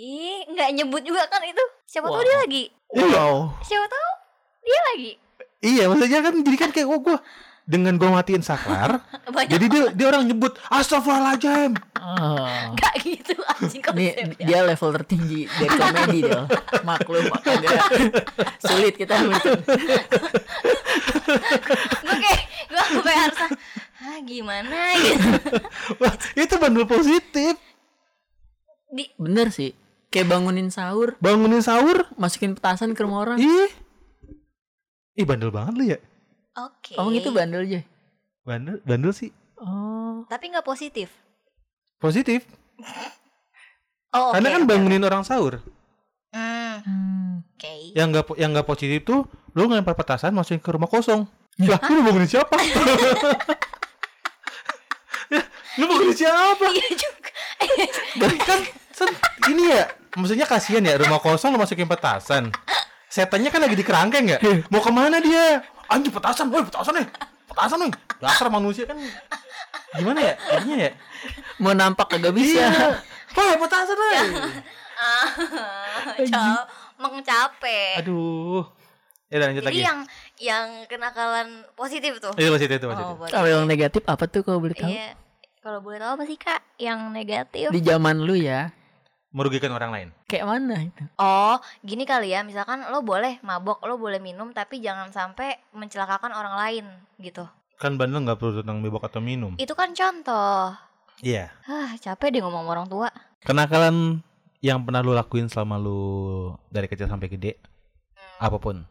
nggak 0.48 0.68
nyebut 0.72 1.02
juga 1.02 1.26
kan 1.26 1.42
itu 1.42 1.58
siapa 1.84 2.06
tahu 2.06 2.14
Wow. 2.14 2.22
dia 2.22 2.36
lagi 2.38 2.62
Wow. 2.88 3.34
siapa 3.60 3.86
tahu 3.86 4.10
dia 4.60 4.80
lagi 4.86 5.10
Iya 5.60 5.84
maksudnya 5.86 6.20
kan 6.20 6.34
jadi 6.36 6.56
kan 6.56 6.70
kayak 6.70 6.86
oh 6.86 7.00
gue 7.00 7.16
dengan 7.64 7.94
gue 7.94 8.06
matiin 8.06 8.40
saklar 8.40 9.02
jadi 9.52 9.64
dia 9.64 9.82
dia 9.92 10.06
orang 10.08 10.24
nyebut 10.24 10.54
astagfirullahaladzim 10.66 11.74
Oh. 11.96 12.46
nggak 12.72 12.94
gitu 13.00 13.34
Ini 13.92 14.06
dia 14.40 14.60
level 14.64 14.90
tertinggi 14.96 15.46
dari 15.46 15.76
komedi 15.80 16.18
dia. 16.24 16.42
Maklum 16.82 17.26
agak 17.30 17.76
sulit 18.60 18.94
kita 18.96 19.14
gue 19.22 19.36
kayak 22.02 22.42
gue 22.68 22.82
sampai 22.88 23.14
harus 23.16 23.38
ah 24.02 24.18
gimana 24.24 24.78
gitu? 24.98 25.28
Wah, 26.02 26.14
itu 26.34 26.54
bandel 26.58 26.84
positif. 26.88 27.54
Di 28.90 29.08
Bener 29.16 29.48
sih. 29.54 29.72
Kayak 30.12 30.28
bangunin 30.36 30.68
sahur, 30.68 31.16
bangunin 31.24 31.64
sahur? 31.64 32.04
Masukin 32.20 32.52
petasan 32.52 32.92
ke 32.92 33.00
rumah 33.00 33.24
orang. 33.24 33.38
ih. 33.40 33.70
Ih 35.16 35.24
bandel 35.24 35.48
banget 35.48 35.74
lu 35.76 35.84
ya. 35.88 35.98
Oke. 36.60 36.92
Kamu 37.00 37.08
gitu 37.16 37.32
bandel 37.32 37.64
aja. 37.64 37.80
bandel 38.44 38.76
bandel 38.84 39.12
sih. 39.14 39.30
Oh. 39.56 40.26
tapi 40.26 40.50
nggak 40.50 40.66
positif. 40.66 41.08
Positif 42.02 42.42
oh 44.12 44.30
karena 44.30 44.48
kan 44.50 44.62
bangunin 44.64 45.02
orang 45.02 45.22
sahur. 45.22 45.60
Hmm, 46.32 46.80
Hmm. 46.82 47.44
oke 47.44 47.72
yang 47.92 48.08
nggak 48.08 48.24
yang 48.36 48.50
nggak 48.50 48.64
positif 48.64 49.04
tuh 49.04 49.24
lu 49.52 49.66
ngelempar 49.66 49.92
petasan 49.92 50.32
masukin 50.32 50.58
ke 50.58 50.70
rumah 50.70 50.86
kosong. 50.86 51.28
Lah 51.58 51.76
lu 51.82 52.00
bangunin 52.00 52.26
siapa? 52.26 52.56
Ya, 55.28 55.40
lu 55.76 55.84
bangunin 55.86 56.12
siapa? 56.12 56.66
Iya 56.68 56.88
juga. 56.92 57.30
Kan 58.44 58.60
sen- 58.92 59.16
ini 59.48 59.72
ya 59.72 59.88
maksudnya 60.12 60.44
kasihan 60.44 60.82
ya 60.82 60.96
rumah 60.96 61.18
kosong 61.18 61.52
lu 61.52 61.58
masukin 61.58 61.88
petasan. 61.88 62.52
Setannya 63.08 63.48
kan 63.48 63.60
lagi 63.60 63.76
di 63.76 63.84
kerangkeng 63.84 64.24
ya 64.26 64.38
mau 64.68 64.80
ke 64.80 64.88
mana 64.88 65.20
dia? 65.20 65.60
Anjing 65.88 66.12
petasan 66.12 66.48
woi 66.48 66.64
petasan 66.64 66.96
nih. 66.96 67.06
Petasan 67.48 67.78
nih. 67.82 67.92
Dasar 68.18 68.48
manusia 68.48 68.84
kan. 68.84 68.96
Gimana 69.92 70.20
ya 70.22 70.34
jadinya 70.50 70.76
ya? 70.82 70.90
Mau 71.58 71.72
nampak 71.72 72.08
kagak 72.08 72.32
bisa. 72.32 72.64
iya 72.64 72.68
woi 73.32 73.54
petasan 73.58 73.96
nih 73.96 74.14
ah 75.02 75.26
cap 76.28 76.64
mengcape 76.96 77.98
aduh 77.98 78.62
ya 79.26 79.40
udah 79.40 79.46
lanjut 79.48 79.62
jadi 79.64 79.68
lagi 79.72 79.82
yang 79.82 79.98
yang 80.38 80.66
kenakalan 80.86 81.48
positif 81.72 82.20
tuh 82.20 82.32
itu 82.36 82.48
masih 82.48 82.68
itu 82.68 82.86
masih 82.86 83.04
oh. 83.04 83.16
Kalau 83.26 83.48
yang 83.48 83.64
negatif 83.64 84.04
apa 84.04 84.28
tuh 84.28 84.44
kalau 84.44 84.60
boleh 84.60 84.76
tahu? 84.76 84.92
iya 84.92 85.16
kalau 85.62 85.78
boleh 85.80 85.98
tahu 85.98 86.10
apa 86.18 86.24
sih 86.26 86.36
kak 86.36 86.60
yang 86.76 87.10
negatif 87.10 87.70
Di 87.70 87.80
zaman 87.80 88.22
lu 88.22 88.34
ya. 88.34 88.74
merugikan 89.32 89.72
orang 89.72 89.90
lain 89.94 90.08
Kayak 90.28 90.44
mana 90.44 90.76
itu? 90.80 91.02
Oh, 91.16 91.56
gini 91.80 92.04
kali 92.04 92.32
ya, 92.32 92.40
misalkan 92.40 92.84
lo 92.88 93.00
boleh 93.00 93.40
mabok, 93.40 93.80
lo 93.84 93.96
boleh 93.96 94.20
minum, 94.20 94.52
tapi 94.52 94.80
jangan 94.80 95.08
sampai 95.08 95.56
mencelakakan 95.72 96.32
orang 96.32 96.52
lain 96.56 96.84
gitu. 97.16 97.48
kan 97.76 97.96
bandel 97.96 98.22
nggak 98.22 98.36
perlu 98.36 98.60
tentang 98.60 98.80
bebok 98.80 99.08
atau 99.08 99.18
minum 99.18 99.56
Itu 99.56 99.72
kan 99.72 99.96
contoh. 99.96 100.76
Iya 101.22 101.54
Hah, 101.62 101.94
capek 101.96 102.28
deh 102.28 102.40
ngomong 102.40 102.62
sama 102.62 102.72
orang 102.74 102.88
tua. 102.88 103.08
kenakalan 103.40 104.20
yang 104.58 104.82
pernah 104.82 105.00
lu 105.00 105.10
lakuin 105.12 105.46
selama 105.46 105.74
lu 105.74 106.00
dari 106.68 106.86
kecil 106.86 107.06
sampai 107.06 107.26
gede 107.28 107.58
apa 108.36 108.58
pun 108.58 108.82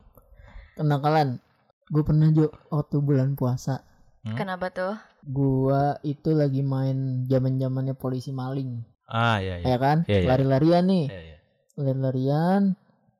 Kenakalan. 0.71 1.37
Gue 1.85 2.01
pernah 2.01 2.31
Jo 2.31 2.47
waktu 2.67 2.97
bulan 2.97 3.35
puasa 3.35 3.83
Hmm? 4.21 4.37
Kenapa 4.37 4.69
tuh? 4.69 4.93
Gua 5.23 5.97
itu 6.01 6.29
lagi 6.31 6.61
main 6.61 7.25
zaman-zamannya 7.25 7.93
polisi 7.93 8.29
maling. 8.29 8.85
Ah 9.03 9.41
iya 9.41 9.57
iya. 9.57 9.65
Ya 9.65 9.77
kan? 9.77 9.97
Iya, 10.05 10.17
iya. 10.21 10.27
Lari-larian 10.29 10.85
nih. 10.85 11.05
Iya, 11.09 11.21
iya. 11.25 11.37
Lari-larian. 11.75 12.61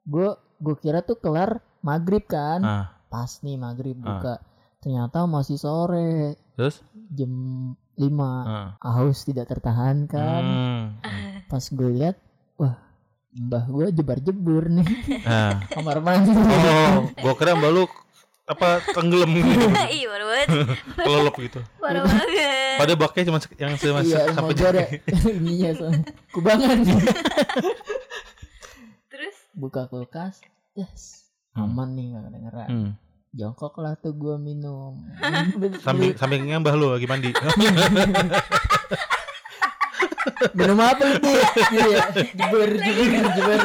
Gua 0.05 0.37
gua 0.55 0.75
kira 0.77 1.01
tuh 1.01 1.17
kelar 1.17 1.57
maghrib 1.81 2.21
kan. 2.23 2.61
Ah, 2.61 2.85
Pas 3.09 3.41
nih 3.41 3.57
maghrib 3.57 3.97
Ah. 3.97 4.05
buka. 4.05 4.33
Ternyata 4.77 5.25
masih 5.25 5.57
sore. 5.57 6.37
terus? 6.53 6.85
Jam 7.09 7.33
5. 7.97 8.03
Ah. 8.03 8.69
Haus 8.79 9.23
tidak 9.23 9.47
tertahankan. 9.47 10.43
Hmm. 10.43 10.83
Pas 11.45 11.61
gue 11.61 11.89
lihat, 11.91 12.15
wah, 12.55 12.79
mbah 13.31 13.63
gue 13.65 13.85
jebar-jebur 13.91 14.67
nih 14.67 14.87
Ah. 15.23 15.59
kamar 15.73 15.99
mandi. 15.99 16.31
Oh, 16.31 17.07
gua 17.19 17.33
kira 17.35 17.55
mbak 17.55 17.71
lu 17.71 17.83
apa 18.43 18.83
tenggelam 18.91 19.31
gitu. 19.31 19.47
Iya 19.95 20.05
baru 20.11 20.25
banget. 20.27 20.47
Kelelep 20.97 21.35
gitu. 21.39 21.59
Parah 21.79 22.03
banget. 22.03 22.27
Pada 22.79 22.93
baknya 22.97 23.23
cuma 23.31 23.39
yang 23.55 23.73
cuma 23.77 23.99
iya, 24.03 24.19
sampai 24.33 24.53
gue 24.53 24.67
ada 24.67 24.83
ininya 25.39 25.69
soalnya. 25.77 26.03
Kubangan. 26.31 26.77
Terus 29.07 29.35
Buka 29.51 29.87
kulkas, 29.87 30.39
yes. 30.73 31.27
Hmm. 31.51 31.67
Aman 31.67 31.95
nih 31.95 32.15
gak 32.15 32.23
kedengeran. 32.31 32.67
Hmm. 32.67 32.91
Jongkok 33.31 33.79
lah 33.79 33.95
tuh 33.95 34.11
gue 34.11 34.35
minum. 34.35 34.99
Samping 35.85 36.19
sampingnya 36.19 36.59
mbah 36.59 36.75
lu 36.75 36.91
lagi 36.91 37.07
mandi. 37.07 37.31
minum 40.57 40.75
apa 40.83 41.15
itu? 41.15 41.31
Iya, 41.79 42.11
jebur, 42.35 42.69
jebur, 42.75 43.07
jebur. 43.31 43.61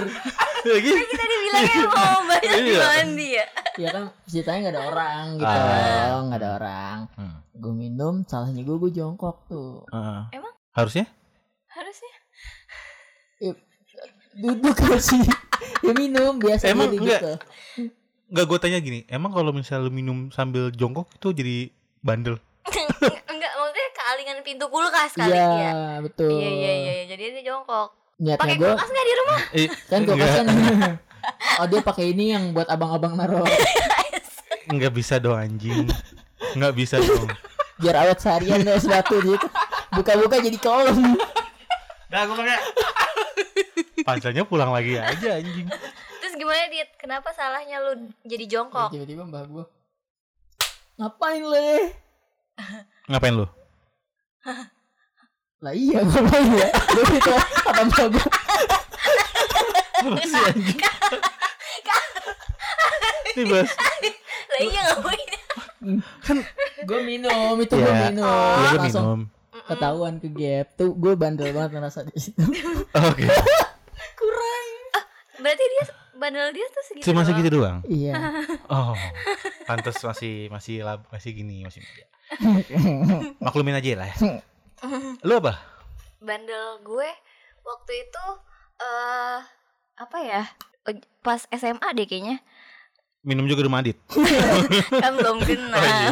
Lagi. 0.67 0.93
kita 0.95 1.25
dibilangnya 1.27 1.83
mau 1.91 2.21
banyak 2.27 2.53
di 2.63 2.71
Iya. 2.71 2.79
mandi 2.79 3.29
ya. 3.35 3.47
Ya 3.77 3.89
kan 3.91 4.05
ceritanya 4.31 4.59
gak 4.71 4.75
ada 4.75 4.83
orang 4.87 5.25
gitu. 5.37 5.51
Ah. 5.51 6.23
Gak 6.31 6.39
ada 6.39 6.49
orang. 6.63 6.99
Hmm. 7.19 7.37
Gue 7.59 7.75
minum, 7.75 8.15
salahnya 8.23 8.63
gue 8.63 8.77
gue 8.79 8.91
jongkok 8.95 9.51
tuh. 9.51 9.83
Ah. 9.91 10.31
Emang? 10.31 10.55
Harusnya? 10.79 11.11
Harusnya. 11.75 12.15
Duduk 14.37 14.79
sih. 15.03 15.27
Ya 15.83 15.93
minum 15.97 16.39
biasa 16.39 16.71
Emang 16.71 16.93
jadi 16.93 16.99
enggak? 17.03 17.41
Enggak 18.27 18.45
gue 18.45 18.59
tanya 18.59 18.79
gini, 18.79 19.07
emang 19.07 19.31
kalau 19.31 19.51
misalnya 19.51 19.87
lu 19.87 19.93
minum 19.93 20.29
sambil 20.31 20.71
jongkok 20.71 21.07
itu 21.13 21.31
jadi 21.31 21.57
bandel? 22.01 22.43
Enggak, 23.31 23.53
maksudnya 23.55 23.89
kealingan 23.95 24.39
pintu 24.43 24.67
kulkas 24.67 25.15
kali 25.15 25.31
Iya, 25.31 25.47
ya. 25.47 25.73
betul. 26.01 26.35
Iya 26.35 26.51
iya 26.51 26.73
iya, 26.73 26.93
iya. 26.93 27.05
jadi 27.07 27.23
dia 27.39 27.45
jongkok. 27.47 27.95
Niatnya 28.17 28.41
Pakai 28.41 28.57
kulkas 28.57 28.89
nggak 28.89 29.07
di 29.07 29.15
rumah? 29.15 29.39
Eh, 29.53 29.69
kan 29.87 30.01
kulkas 30.03 30.31
kan 30.33 30.47
oh 31.59 31.67
dia 31.67 31.81
pakai 31.83 32.05
ini 32.11 32.25
yang 32.31 32.51
buat 32.51 32.67
abang-abang 32.67 33.15
naro 33.15 33.43
enggak 34.73 34.91
bisa 34.91 35.19
dong 35.19 35.37
anjing. 35.37 35.87
Enggak 36.53 36.75
bisa 36.75 36.99
dong. 36.99 37.27
biar 37.77 37.93
awet 38.01 38.17
seharian 38.17 38.65
ya 38.65 38.81
sebatu 38.81 39.21
gitu 39.21 39.47
buka-buka 39.93 40.41
jadi 40.41 40.57
kolom 40.57 41.15
Nah, 42.07 42.23
gue 42.23 42.35
pakai. 42.35 42.59
Pacarnya 44.01 44.43
pulang 44.43 44.71
lagi 44.71 44.95
aja 44.95 45.37
anjing. 45.37 45.67
Gimana 46.47 46.71
dia? 46.71 46.87
Kenapa 46.95 47.35
salahnya 47.35 47.83
lu 47.83 47.93
jadi 48.23 48.47
jongkok? 48.47 48.95
tiba-tiba 48.95 49.27
mbah 49.27 49.43
gue 49.45 49.67
ngapain 50.95 51.43
le 51.43 51.91
Ngapain 53.11 53.35
lu? 53.35 53.47
lah 55.59 55.75
iya 55.75 55.99
ngapain 56.01 56.47
ya 56.55 56.71
lu 56.71 57.03
itu 57.03 57.33
kata 57.35 57.83
mbah 57.83 58.07
gue 58.07 58.25
anjing? 60.47 60.79
Ini 63.35 63.45
bahas 63.45 63.71
Lah 64.47 64.61
iya 64.63 64.81
ngapain? 64.87 65.29
gue 66.81 67.01
minum 67.03 67.59
itu 67.59 67.75
gue 67.75 67.83
Iya. 67.83 68.07
minum 68.07 68.55
Iya 68.55 68.69
gue 68.71 68.79
langsung 68.79 69.03
minum. 69.05 69.21
ketahuan 69.67 70.15
ke 70.23 70.29
gap 70.31 70.67
tuh 70.79 70.95
gue 70.95 71.13
bandel 71.19 71.51
banget 71.51 71.75
ngerasa 71.75 72.07
di 72.07 72.15
situ 72.17 72.39
Oke. 72.95 73.27
Berarti 75.37 75.65
dia 75.69 75.85
bandel 76.17 76.49
dia 76.51 76.67
tuh 76.69 76.83
segitu. 76.85 77.05
Cuma 77.07 77.21
doang. 77.21 77.29
segitu 77.29 77.49
doang. 77.49 77.79
iya 77.87 78.13
Oh. 78.73 78.97
Pantes 79.65 80.01
masih 80.01 80.49
masih 80.49 80.83
lab, 80.83 81.05
masih 81.09 81.31
gini, 81.33 81.63
masih. 81.63 81.85
Maklumin 83.45 83.77
aja 83.77 83.91
lah 83.95 84.09
ya. 84.09 84.17
Lu 85.29 85.39
apa? 85.39 85.61
Bandel 86.19 86.81
gue 86.83 87.11
waktu 87.63 87.93
itu 88.03 88.25
eh 88.77 89.39
apa 89.97 90.19
ya? 90.21 90.43
Pas 91.21 91.45
SMA 91.51 91.89
deh 91.93 92.07
kayaknya. 92.07 92.41
Minum 93.27 93.51
juga 93.51 93.67
rumah 93.67 93.83
Adit. 93.83 93.99
Kan 95.03 95.19
belum 95.19 95.43
kenal. 95.43 95.75
Oh 95.75 95.83
iya. 95.83 96.09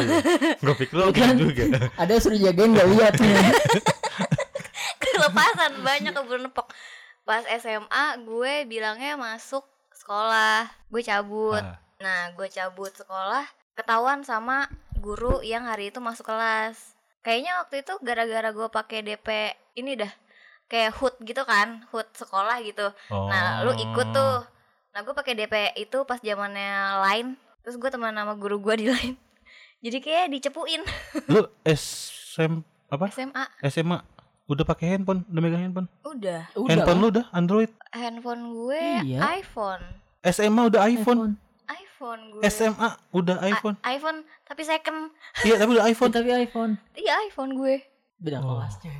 Gue 0.59 0.75
pikir 0.75 0.95
lu 0.95 1.07
Bukan. 1.09 1.27
minum 1.31 1.47
juga. 1.47 1.63
ada 1.95 2.13
suruh 2.19 2.35
jagain 2.35 2.75
gak 2.75 2.87
lihat 2.91 3.13
Kelepasan 4.99 5.79
banyak 5.79 6.11
keburu 6.11 6.43
nepok. 6.43 6.67
Pas 7.23 7.47
SMA 7.55 8.05
gue 8.21 8.53
bilangnya 8.67 9.15
masuk 9.15 9.63
sekolah. 10.05 10.69
Gue 10.93 11.01
cabut. 11.01 11.65
Ah. 11.65 11.81
Nah, 11.97 12.29
gue 12.37 12.45
cabut 12.53 12.93
sekolah, 12.93 13.41
ketahuan 13.73 14.21
sama 14.21 14.69
guru 15.01 15.41
yang 15.41 15.65
hari 15.65 15.89
itu 15.89 15.97
masuk 15.97 16.29
kelas. 16.29 16.93
Kayaknya 17.25 17.65
waktu 17.65 17.81
itu 17.81 17.93
gara-gara 18.05 18.49
gue 18.53 18.67
pakai 18.69 19.01
DP 19.01 19.57
ini 19.81 19.97
dah 19.97 20.13
kayak 20.69 20.93
hood 21.01 21.17
gitu 21.25 21.41
kan, 21.41 21.89
hood 21.89 22.05
sekolah 22.13 22.61
gitu. 22.61 22.93
Oh. 23.09 23.25
Nah, 23.33 23.65
lu 23.65 23.73
ikut 23.73 24.13
tuh. 24.13 24.45
Nah, 24.93 25.01
gue 25.01 25.13
pakai 25.17 25.33
DP 25.33 25.73
itu 25.81 25.97
pas 26.05 26.21
zamannya 26.21 27.01
lain. 27.01 27.27
Terus 27.65 27.81
gue 27.81 27.89
teman 27.89 28.13
sama 28.13 28.37
guru 28.37 28.61
gue 28.61 28.85
di 28.85 28.87
lain. 28.93 29.17
Jadi 29.83 29.97
kayak 30.05 30.29
dicepuin 30.37 30.85
Lu 31.33 31.49
SM 31.65 32.61
apa? 32.93 33.09
SMA. 33.17 33.45
SMA 33.73 34.14
udah 34.45 34.63
pakai 34.63 34.85
handphone, 34.91 35.25
udah 35.25 35.41
megang 35.41 35.63
handphone. 35.63 35.87
Udah. 36.03 36.45
handphone 36.63 36.99
lu 36.99 37.07
udah 37.09 37.25
Android. 37.31 37.69
Handphone 37.89 38.41
gue 38.47 38.81
Iya. 39.03 39.19
iPhone. 39.35 39.83
SMA 40.23 40.61
udah 40.63 40.81
iPhone. 40.83 41.21
iPhone 41.67 42.21
gue. 42.29 42.41
SMA 42.45 42.89
udah 43.11 43.37
I- 43.39 43.49
iPhone. 43.51 43.75
iPhone 43.83 44.17
tapi 44.43 44.61
second. 44.61 45.09
Iya, 45.41 45.57
tapi 45.57 45.69
udah 45.73 45.85
iPhone. 45.85 46.11
tapi 46.11 46.29
iPhone 46.31 46.71
Iya, 46.93 47.13
iPhone 47.25 47.55
gue. 47.55 47.81
beda 48.15 48.39
Oh. 48.39 48.57
kelas 48.57 48.79
cuy 48.79 48.93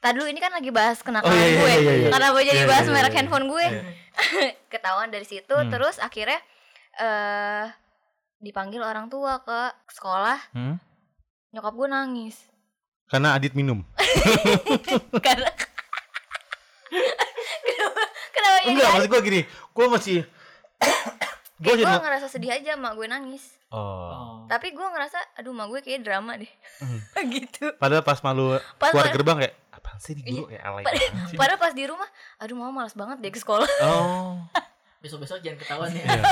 Tadi 0.00 0.16
dulu 0.16 0.26
ini 0.26 0.40
kan 0.40 0.48
lagi 0.50 0.70
bahas 0.70 0.98
kenakalan 1.00 1.28
Oh, 1.28 1.36
iya, 1.36 1.44
iya, 1.46 1.60
gue. 1.60 1.72
iya, 1.76 1.92
iya. 1.94 2.08
Kenapa 2.08 2.38
jadi 2.40 2.56
Iya, 2.56 2.66
bahas 2.66 2.84
iya, 2.84 2.94
merek 2.94 3.10
iya. 3.10 3.18
handphone 3.20 3.46
gue? 3.46 3.66
Iya. 3.66 3.82
Ketahuan 4.72 5.08
dari 5.08 5.24
situ 5.24 5.52
Hmm. 5.52 5.68
terus 5.68 5.96
akhirnya 5.98 6.40
eh 6.96 7.68
dipanggil 8.38 8.80
orang 8.80 9.06
tua 9.06 9.38
ke 9.38 9.60
sekolah. 9.90 10.40
Hmm? 10.50 10.80
Nyokap 11.50 11.74
gue 11.74 11.88
nangis. 11.90 12.36
Karena 13.10 13.34
Adit 13.34 13.52
minum. 13.52 13.82
Karena 15.26 15.50
Kenapa 17.60 18.02
kenapa 18.30 18.56
Enggak, 18.66 18.88
maksud 18.88 19.08
gue 19.08 19.20
gini. 19.22 19.40
Gue 19.70 19.86
masih 19.88 20.18
gue 21.60 21.68
gue 21.68 21.74
jadi 21.76 21.92
ngerasa 21.92 22.26
sedih 22.26 22.50
aja 22.50 22.72
mak 22.74 22.94
gue 22.94 23.04
nangis. 23.04 23.60
Oh. 23.68 24.46
Tapi 24.46 24.72
gue 24.72 24.82
ngerasa 24.82 25.20
aduh 25.36 25.52
mak 25.52 25.68
gue 25.68 25.80
kayak 25.80 26.02
drama 26.02 26.34
deh. 26.34 26.48
Hmm. 26.80 27.00
gitu. 27.34 27.76
Padahal 27.76 28.00
pas 28.00 28.18
malu 28.20 28.56
Pas 28.74 28.90
keluar 28.90 29.06
padahal- 29.06 29.12
gerbang 29.12 29.36
kayak 29.40 29.54
apaan 29.70 29.98
sih 29.98 30.12
di 30.12 30.22
guru 30.24 30.48
kayak 30.48 30.62
alay 30.62 30.82
Pad- 30.82 30.94
banget 30.94 31.28
sih. 31.28 31.36
Padahal 31.36 31.60
pas 31.60 31.72
di 31.72 31.84
rumah, 31.84 32.08
aduh 32.36 32.56
mama 32.56 32.72
malas 32.74 32.94
banget 32.94 33.20
deh 33.20 33.28
ke 33.28 33.38
sekolah. 33.38 33.68
Oh. 33.82 34.40
besok-besok 35.02 35.40
jangan 35.40 35.56
ketahuan 35.58 35.88
ya 35.90 36.04
Iya. 36.04 36.22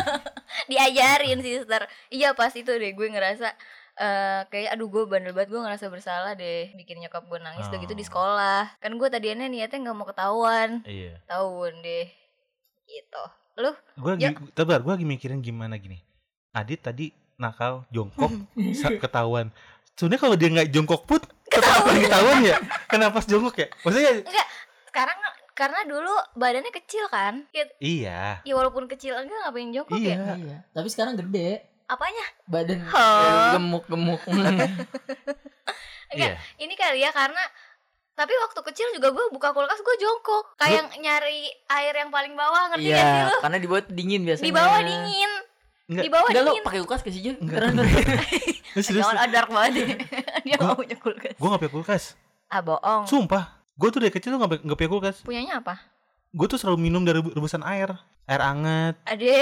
Diajarin 0.68 1.40
sister. 1.40 1.82
Iya 2.08 2.28
pas 2.32 2.52
itu 2.52 2.68
deh 2.68 2.90
gue 2.90 3.08
ngerasa 3.08 3.52
eh 3.98 4.40
kayak 4.46 4.70
aduh 4.72 4.86
gue 4.86 5.02
bandel 5.04 5.32
banget 5.32 5.50
gue 5.50 5.58
ngerasa 5.58 5.86
bersalah 5.86 6.32
deh 6.32 6.70
bikin 6.72 6.98
nyokap 6.98 7.20
gue 7.20 7.38
nangis 7.38 7.66
udah 7.66 7.78
gitu 7.78 7.92
di 7.92 8.00
Oh. 8.00 8.08
sekolah 8.08 8.78
kan 8.78 8.90
gue 8.90 9.08
tadinya 9.08 9.44
niatnya 9.44 9.78
nggak 9.80 9.96
mau 9.96 10.06
ketahuan 10.06 10.70
Iya. 10.82 11.18
tahun 11.24 11.72
deh 11.78 12.06
gitu 12.86 13.24
lu 13.58 13.74
Gue 13.96 14.12
Ya. 14.16 14.30
lagi, 14.30 14.38
tebar, 14.52 14.78
gue 14.78 14.92
lagi 14.94 15.02
mikirin 15.04 15.42
gimana 15.42 15.74
gini. 15.74 15.98
Adit 16.52 16.78
tadi 16.78 17.10
nakal, 17.34 17.82
jongkok, 17.88 18.30
ketahuan. 19.02 19.50
Sebenarnya 19.92 20.20
kalau 20.20 20.36
dia 20.38 20.48
nggak 20.48 20.70
jongkok 20.70 21.02
put, 21.04 21.26
ketahuan 21.44 21.98
ketahuan 21.98 22.38
ya. 22.40 22.54
Kenapa 22.86 23.18
pas 23.18 23.26
jongkok 23.26 23.58
ya? 23.58 23.66
Maksudnya 23.82 24.12
sekarang 24.88 25.18
karena 25.52 25.80
dulu 25.84 26.14
badannya 26.32 26.70
kecil 26.70 27.02
kan 27.08 27.42
ya, 27.50 27.66
iya. 27.78 28.22
ya 28.40 28.54
walaupun 28.54 28.86
kecil 28.86 29.18
enggak 29.18 29.42
ngapain 29.42 29.74
jongkok 29.74 29.98
Iya. 29.98 30.14
ya 30.14 30.34
iya 30.38 30.58
tapi 30.70 30.86
sekarang 30.86 31.18
gede 31.18 31.66
apanya 31.88 32.24
badan 32.44 32.78
Oh. 32.86 33.50
gemuk-gemuk 33.54 34.20
Enggak. 36.08 36.30
Iya. 36.30 36.36
ini 36.58 36.74
kali 36.74 37.00
ya 37.00 37.10
karena 37.10 37.40
tapi 38.12 38.32
waktu 38.34 38.60
kecil 38.62 38.88
juga 38.90 39.08
gue 39.08 39.26
buka 39.30 39.52
kulkas 39.52 39.78
gue 39.78 39.96
jongkok 39.96 40.56
kayak 40.56 40.90
nyari 40.96 41.46
air 41.68 41.94
yang 41.94 42.08
paling 42.08 42.32
bawah 42.32 42.72
ngerti 42.72 42.88
gak 42.88 42.98
sih 42.98 43.04
iya 43.06 43.24
lu 43.24 43.36
karena 43.38 43.56
di 43.56 43.68
bawah 43.68 43.82
dingin 43.86 44.20
biasanya 44.22 44.44
di 44.44 44.52
bawah 44.52 44.80
dingin 44.80 45.30
Enggak. 45.86 46.02
di 46.02 46.10
bawah 46.10 46.28
Enggak 46.28 46.44
dingin 46.46 46.62
pakai 46.62 46.78
kulkas 46.82 47.00
ke 47.00 47.10
sini 47.10 47.28
Enggak. 47.34 47.60
jangan 48.74 49.16
ada 49.22 49.30
dark 49.30 49.48
banget 49.48 49.70
deh 49.74 49.86
dia 50.44 50.56
Gua- 50.56 50.66
gak 50.66 50.78
punya 50.78 50.96
kulkas 50.98 51.32
Gue 51.34 51.46
gak 51.46 51.60
punya 51.60 51.72
kulkas. 51.72 52.02
ah 52.48 52.60
bohong 52.60 53.04
Sumpah. 53.04 53.44
Gue 53.74 53.88
tuh 53.88 54.00
dari 54.00 54.10
kecil 54.10 54.32
tuh 54.32 54.40
gak, 54.40 54.60
gak 54.60 54.76
punya 54.76 54.90
kulkas. 54.90 55.16
punyanya 55.22 55.60
apa 55.60 55.76
Gue 56.28 56.44
tuh 56.44 56.56
selalu 56.56 56.80
minum 56.82 57.00
dari 57.02 57.20
rebu- 57.20 57.32
rebusan 57.32 57.62
air. 57.62 57.88
Air 58.24 58.42
anget. 58.42 59.00
Ade 59.02 59.32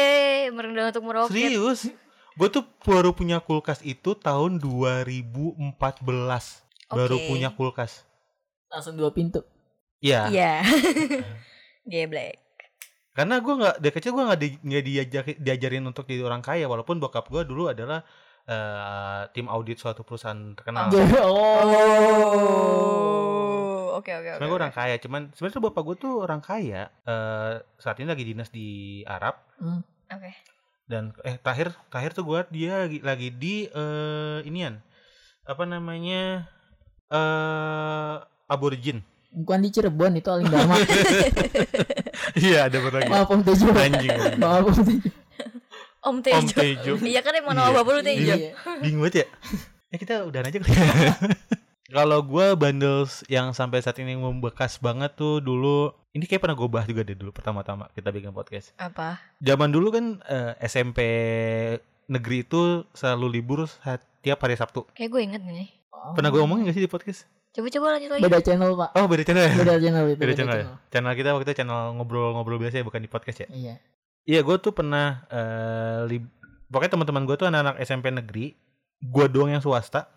merendah 0.51 0.87
untuk 0.89 1.03
merauke 1.03 1.33
Serius. 1.33 1.91
Gue 2.37 2.49
tuh 2.51 2.65
baru 2.83 3.11
punya 3.11 3.39
kulkas 3.39 3.81
itu 3.83 4.13
tahun 4.15 4.57
2014 4.59 5.57
baru 6.87 7.17
Oke. 7.17 7.27
punya 7.27 7.49
kulkas 7.51 8.05
Langsung 8.67 8.95
dua 8.95 9.09
pintu. 9.11 9.41
Iya 9.99 10.29
Iya. 10.29 10.55
Geblek. 11.89 12.37
karena 13.11 13.39
gue 13.39 13.55
nggak 13.55 13.77
dari 13.79 13.89
kecil 13.91 14.13
gue 14.13 14.23
nggak 14.23 14.37
di, 14.39 14.49
nggak 14.61 14.85
diajak- 14.85 15.41
diajarin 15.41 15.81
untuk 15.83 16.05
jadi 16.05 16.21
orang 16.21 16.41
kaya 16.41 16.65
walaupun 16.65 16.99
bokap 16.99 17.25
gue 17.27 17.43
dulu 17.43 17.67
adalah 17.67 18.05
eh, 18.45 19.23
tim 19.33 19.47
audit 19.47 19.77
suatu 19.77 20.03
perusahaan 20.03 20.37
terkenal 20.53 20.93
Oh. 22.37 23.97
Oke 23.97 24.13
oke 24.13 24.29
oke. 24.29 24.37
Sebenarnya 24.37 24.45
gue 24.47 24.61
orang 24.61 24.75
kaya, 24.75 24.95
cuman 24.99 25.33
sebenarnya 25.33 25.57
tuh 25.57 25.65
bapak 25.65 25.83
gue 25.83 25.97
tuh 25.99 26.15
orang 26.21 26.41
kaya. 26.41 26.93
eh 27.03 27.53
saat 27.77 27.97
ini 27.97 28.07
lagi 28.07 28.25
dinas 28.25 28.51
di 28.51 28.69
Arab 29.03 29.41
Hmm. 29.57 29.81
Oke. 30.07 30.31
Dan 30.87 31.11
eh 31.27 31.35
terakhir 31.43 31.75
terakhir 31.91 32.15
tuh 32.15 32.25
gue 32.25 32.41
dia 32.55 32.87
lagi, 32.87 32.99
lagi 33.03 33.29
di 33.35 33.67
eh 33.67 34.39
inian 34.47 34.79
apa 35.47 35.63
namanya 35.67 36.47
eh 37.11 38.15
aborigin. 38.47 39.03
Bukan 39.37 39.61
di 39.61 39.69
Cirebon 39.69 40.17
itu 40.17 40.31
Aling 40.33 40.49
Dharma. 40.49 40.79
Iya 42.37 42.69
ada 42.69 42.79
berlagi. 42.81 43.09
Maaf 43.09 43.33
Om 43.33 43.41
Tejo. 43.45 43.69
Anjing. 43.73 44.13
Maaf 44.37 44.67
Om 44.69 44.81
Tejo. 44.85 45.09
Om 46.05 46.17
Om 46.17 46.17
Tejo. 46.21 46.53
Tejo. 46.53 46.93
Iya 47.01 47.21
kan 47.25 47.33
emang 47.33 47.57
nama 47.57 47.73
bapak 47.73 47.93
lu 47.97 48.03
Tejo. 48.05 48.35
Iya. 48.35 48.53
Bingung 48.85 49.05
banget 49.05 49.25
ya. 49.25 49.27
Ya 49.93 49.97
kita 49.97 50.15
udah 50.29 50.41
aja 50.45 50.59
kali. 50.61 50.73
ya. 50.73 50.85
Kalau 51.87 52.19
gue 52.19 52.59
bundles 52.59 53.23
yang 53.31 53.55
sampai 53.55 53.79
saat 53.79 53.95
ini 54.03 54.19
membekas 54.19 54.83
banget 54.83 55.15
tuh 55.15 55.39
dulu 55.39 55.95
ini 56.11 56.27
kayak 56.27 56.43
pernah 56.43 56.59
gue 56.59 56.67
bahas 56.67 56.91
juga 56.91 57.07
deh 57.07 57.15
dulu 57.15 57.31
pertama-tama 57.31 57.87
kita 57.95 58.11
bikin 58.11 58.35
podcast. 58.35 58.75
Apa? 58.75 59.23
Zaman 59.39 59.71
dulu 59.71 59.95
kan 59.95 60.19
eh, 60.27 60.59
SMP 60.67 60.99
negeri 62.11 62.43
itu 62.43 62.83
selalu 62.91 63.39
libur 63.39 63.71
saat 63.71 64.03
tiap 64.19 64.43
hari 64.43 64.59
Sabtu. 64.59 64.83
Kayak 64.99 65.11
gue 65.15 65.23
inget 65.23 65.43
nih. 65.47 65.71
Pernah 66.19 66.31
gue 66.35 66.43
omongin 66.43 66.67
gak 66.67 66.75
sih 66.75 66.83
di 66.83 66.91
podcast? 66.91 67.31
Coba-coba 67.55 67.87
lanjut 67.97 68.11
lagi. 68.19 68.23
Beda 68.27 68.39
channel 68.43 68.71
Pak. 68.75 68.91
Oh 68.99 69.07
beda 69.07 69.23
channel 69.23 69.45
ya? 69.47 69.55
Beda 69.55 69.75
channel 69.79 70.05
itu. 70.11 70.19
Beda 70.19 70.35
channel 70.35 70.57
ya? 70.59 70.67
Channel 70.91 71.13
kita 71.15 71.29
waktu 71.39 71.45
itu 71.47 71.55
channel 71.63 71.79
ngobrol-ngobrol 71.97 72.59
biasa 72.59 72.83
ya 72.83 72.85
bukan 72.85 72.99
di 72.99 73.11
podcast 73.11 73.47
ya? 73.47 73.49
Iya. 73.55 73.75
Iya 74.27 74.41
gue 74.43 74.57
tuh 74.59 74.75
pernah 74.75 75.23
eh 75.31 76.03
lib- 76.11 76.35
Pokoknya 76.67 76.99
teman-teman 76.99 77.23
gue 77.31 77.37
tuh 77.39 77.47
anak-anak 77.47 77.79
SMP 77.79 78.11
negeri 78.11 78.59
Gue 78.99 79.31
doang 79.31 79.55
yang 79.55 79.63
swasta 79.63 80.11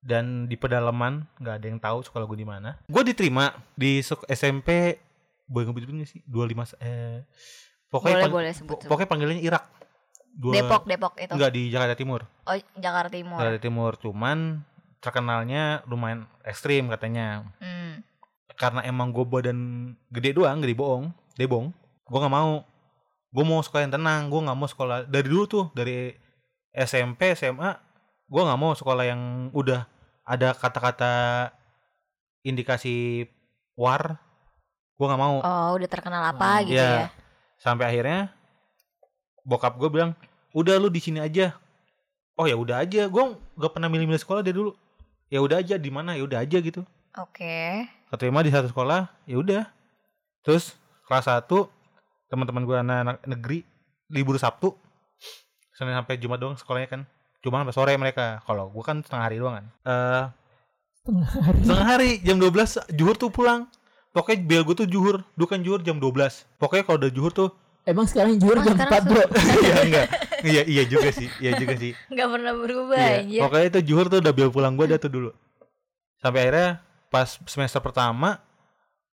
Dan 0.00 0.44
di 0.44 0.54
pedalaman 0.54 1.28
nggak 1.36 1.54
ada 1.54 1.66
yang 1.66 1.76
tahu 1.76 2.00
sekolah 2.00 2.24
gue 2.24 2.38
di 2.38 2.44
mana 2.44 2.80
Gue 2.84 3.02
diterima 3.02 3.48
di 3.70 4.00
sek- 4.00 4.24
SMP 4.26 4.96
Boleh 5.44 5.66
ngebetutin 5.66 5.98
gak 5.98 6.08
sih? 6.08 6.20
25 6.24 6.78
eh 6.78 7.20
Pokoknya, 7.86 8.14
boleh 8.14 8.22
pang- 8.22 8.34
boleh 8.34 8.52
sebut. 8.52 8.78
pokoknya 8.82 9.08
panggilannya 9.08 9.42
Irak 9.42 9.64
Dua- 10.30 10.54
Depok 10.54 10.82
Depok 10.84 11.14
itu. 11.18 11.32
Enggak 11.32 11.50
di 11.50 11.62
Jakarta 11.68 11.94
Timur 11.94 12.20
Oh 12.44 12.54
Jakarta 12.74 13.10
Timur. 13.10 13.36
Jakarta 13.36 13.60
Timur 13.60 13.92
Cuman 13.96 14.38
terkenalnya 14.98 15.62
lumayan 15.84 16.24
ekstrim 16.42 16.86
katanya 16.86 17.48
Hmm. 17.56 18.04
karena 18.52 18.84
emang 18.84 19.10
gue 19.10 19.24
badan 19.24 19.58
gede 20.08 20.32
doang 20.32 20.60
gede 20.60 20.72
bohong 20.72 21.08
debong 21.34 21.72
gue 22.04 22.18
nggak 22.18 22.28
mau 22.30 22.60
gue 23.26 23.44
mau 23.46 23.58
sekolah 23.58 23.82
yang 23.82 23.94
tenang 23.94 24.28
gue 24.28 24.40
nggak 24.40 24.54
mau 24.54 24.66
sekolah 24.66 24.96
dari 25.04 25.24
dulu 25.24 25.44
tuh 25.46 25.64
dari 25.72 26.12
SMP 26.70 27.32
SMA 27.32 27.72
gue 28.30 28.42
nggak 28.46 28.60
mau 28.62 28.72
sekolah 28.78 29.04
yang 29.10 29.50
udah 29.50 29.90
ada 30.22 30.54
kata-kata 30.54 31.12
indikasi 32.46 33.26
war 33.74 34.22
gue 34.94 35.06
nggak 35.08 35.20
mau. 35.20 35.42
Oh 35.42 35.70
udah 35.74 35.88
terkenal 35.90 36.22
apa 36.22 36.62
Oh, 36.62 36.70
gitu 36.70 36.78
iya. 36.78 37.08
ya? 37.08 37.08
sampai 37.60 37.90
akhirnya 37.90 38.32
bokap 39.42 39.76
gue 39.76 39.90
bilang 39.90 40.12
udah 40.54 40.78
lu 40.78 40.86
di 40.88 41.02
sini 41.02 41.18
aja. 41.18 41.58
Oh 42.38 42.46
ya 42.46 42.54
udah 42.56 42.80
aja. 42.86 43.04
Gue 43.10 43.36
gak 43.60 43.72
pernah 43.76 43.92
milih-milih 43.92 44.20
sekolah 44.22 44.40
dari 44.40 44.56
dulu. 44.56 44.72
Ya 45.28 45.44
udah 45.44 45.60
aja 45.60 45.76
di 45.76 45.90
mana? 45.92 46.16
Ya 46.16 46.24
udah 46.24 46.40
aja 46.40 46.56
gitu. 46.56 46.86
Oke. 47.18 47.84
keterima 48.10 48.42
di 48.42 48.50
satu 48.50 48.66
sekolah 48.70 49.06
ya 49.26 49.36
udah. 49.38 49.62
Terus 50.46 50.74
kelas 51.06 51.26
1 51.30 51.46
teman-teman 52.30 52.62
gue 52.64 52.76
anak-anak 52.78 53.16
negeri 53.26 53.58
libur 54.08 54.38
Sabtu. 54.38 54.72
Senin 55.74 55.94
sampai 55.96 56.16
Jumat 56.20 56.38
doang 56.38 56.56
sekolahnya 56.56 56.88
kan 56.88 57.02
cuma 57.40 57.60
sampai 57.60 57.74
sore 57.74 57.92
mereka. 57.96 58.40
Kalau 58.42 58.68
gue 58.68 58.84
kan 58.84 59.00
setengah 59.00 59.24
hari 59.24 59.36
doang 59.36 59.54
kan. 59.56 59.66
Eh 59.82 60.24
Setengah 61.00 61.24
hari. 61.26 61.58
setengah 61.64 61.86
hari 61.88 62.10
jam 62.20 62.36
12 62.36 62.92
juhur 62.92 63.16
tuh 63.16 63.30
pulang. 63.30 63.64
Pokoknya 64.10 64.38
bel 64.42 64.62
gue 64.64 64.76
tuh 64.76 64.88
juhur. 64.88 65.22
Dulu 65.34 65.46
kan 65.46 65.60
juhur 65.60 65.80
jam 65.80 65.96
12 65.96 66.12
pokoknya 66.56 66.82
kalau 66.82 66.98
udah 67.00 67.10
juhur 67.10 67.32
tuh 67.32 67.50
Emang 67.80 68.04
sekarang 68.04 68.36
juhur 68.36 68.60
Oh, 68.60 68.62
jam 68.62 68.76
4 68.76 69.08
bro. 69.08 69.24
iya 69.64 69.74
enggak. 69.80 70.06
Iya 70.40 70.62
iya 70.68 70.82
juga 70.84 71.08
sih. 71.10 71.28
Iya 71.40 71.56
juga 71.56 71.74
sih. 71.76 71.96
Gak 72.12 72.28
pernah 72.28 72.52
berubah 72.52 73.00
iya. 73.00 73.24
anjir. 73.24 73.40
pokoknya 73.40 73.66
itu 73.66 73.80
juhur 73.88 74.06
tuh 74.06 74.18
udah 74.20 74.32
bel 74.36 74.50
pulang 74.52 74.76
gue 74.76 74.84
dah 74.86 75.00
tuh 75.00 75.08
dulu. 75.08 75.30
Sampai 76.20 76.44
akhirnya 76.44 76.84
pas 77.08 77.40
semester 77.48 77.80
pertama 77.80 78.36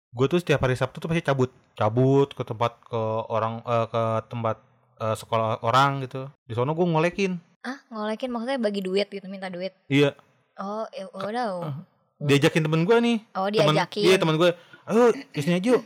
gue 0.09 0.25
tuh 0.25 0.39
setiap 0.39 0.63
hari 0.63 0.79
Sabtu 0.79 1.03
tuh 1.03 1.11
pasti 1.11 1.19
cabut. 1.21 1.51
Cabut 1.75 2.31
ke 2.31 2.43
tempat 2.43 2.71
ke 2.87 3.01
orang 3.27 3.59
eh, 3.67 3.85
ke 3.91 4.01
tempat 4.31 4.57
eh, 5.01 5.15
sekolah 5.19 5.59
orang 5.59 6.07
gitu. 6.07 6.31
Di 6.47 6.55
sono 6.55 6.71
gue 6.71 6.87
ngolekin 6.87 7.35
Ah 7.63 7.79
ngolekin 7.87 8.27
maksudnya 8.27 8.59
bagi 8.59 8.83
duit 8.83 9.07
gitu 9.07 9.23
minta 9.31 9.47
duit. 9.47 9.71
iya. 9.87 10.11
Oh 10.53 10.85
ya 10.93 11.07
udah. 11.09 11.73
diajakin 12.19 12.61
temen 12.63 12.83
gue 12.83 12.97
nih. 12.99 13.17
Oh 13.33 13.47
temen, 13.49 13.73
diajakin. 13.73 14.03
iya 14.05 14.15
temen 14.19 14.35
gue 14.37 14.49
ayo 14.83 15.15
ke 15.31 15.39
sini 15.39 15.57
aja 15.57 15.79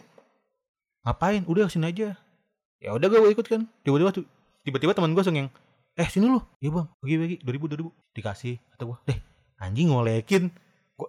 ngapain? 1.05 1.41
Udah 1.47 1.69
ke 1.69 1.77
sini 1.77 1.87
aja. 1.87 2.17
Ya 2.77 2.89
udah 2.93 3.07
gue 3.07 3.31
ikut 3.31 3.45
kan. 3.47 3.63
Tiba-tiba 3.85 4.11
tuh 4.11 4.25
tiba-tiba 4.65 4.91
teman 4.91 5.13
gue 5.13 5.21
langsung 5.21 5.37
yang 5.37 5.49
eh 5.95 6.07
sini 6.09 6.27
lu. 6.27 6.41
Iya 6.59 6.69
bang. 6.75 6.87
Bagi 6.99 7.15
bagi 7.17 7.35
dua 7.41 7.53
ribu 7.53 7.65
dua 7.69 7.77
ribu. 7.79 7.89
Dikasih 8.13 8.57
kata 8.73 8.83
gue 8.85 8.97
deh 9.07 9.17
anjing 9.61 9.87
ngolekin. 9.93 10.49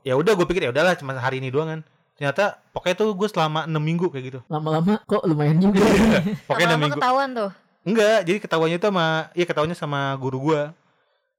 Ya 0.05 0.15
udah 0.15 0.33
gue 0.37 0.47
pikir 0.47 0.69
ya 0.69 0.71
udahlah 0.71 0.95
cuma 1.01 1.17
hari 1.17 1.41
ini 1.41 1.49
doang 1.51 1.69
kan. 1.69 1.81
Ternyata 2.15 2.61
pokoknya 2.75 2.97
tuh 2.99 3.09
gue 3.15 3.29
selama 3.31 3.65
enam 3.65 3.81
minggu 3.81 4.11
kayak 4.13 4.25
gitu. 4.31 4.41
Lama-lama 4.53 5.01
kok 5.03 5.23
lumayan 5.25 5.59
juga. 5.59 5.81
pokoknya 6.49 6.77
enam 6.77 6.79
Lama-lama 6.79 6.79
minggu. 6.85 6.99
ketahuan 7.01 7.29
tuh. 7.35 7.51
Enggak 7.83 8.25
jadi 8.25 8.39
ketawanya 8.39 8.77
itu 8.77 8.87
sama 8.87 9.07
iya 9.33 9.45
ketawanya 9.45 9.77
sama 9.77 10.01
guru 10.17 10.39
gue 10.43 10.63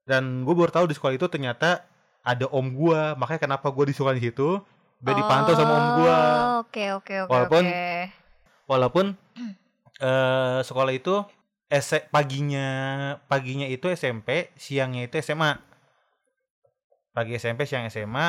dan 0.04 0.42
gue 0.42 0.54
baru 0.54 0.70
tahu 0.70 0.86
di 0.86 0.94
sekolah 0.94 1.14
itu 1.14 1.26
ternyata 1.26 1.84
ada 2.20 2.46
om 2.48 2.66
gue 2.66 3.00
makanya 3.14 3.40
kenapa 3.40 3.68
gue 3.68 3.84
disuruh 3.86 4.12
di 4.12 4.22
situ 4.22 4.60
biar 4.98 5.16
dipantau 5.16 5.54
sama 5.54 5.72
om 5.72 5.86
gue 5.98 6.14
Oh, 6.14 6.52
Oke 6.60 6.84
oke 6.92 7.14
oke 7.24 7.30
Walaupun- 7.32 7.68
walaupun 8.66 9.06
eh 9.98 10.58
sekolah 10.60 10.92
itu 10.92 11.24
S 11.66 11.92
paginya 12.08 12.68
paginya 13.24 13.64
itu 13.64 13.88
SMP 13.88 14.50
siangnya 14.54 15.06
itu 15.06 15.16
SMA 15.18 15.56
pagi 17.10 17.34
SMP 17.34 17.64
siang 17.64 17.86
SMA 17.86 18.26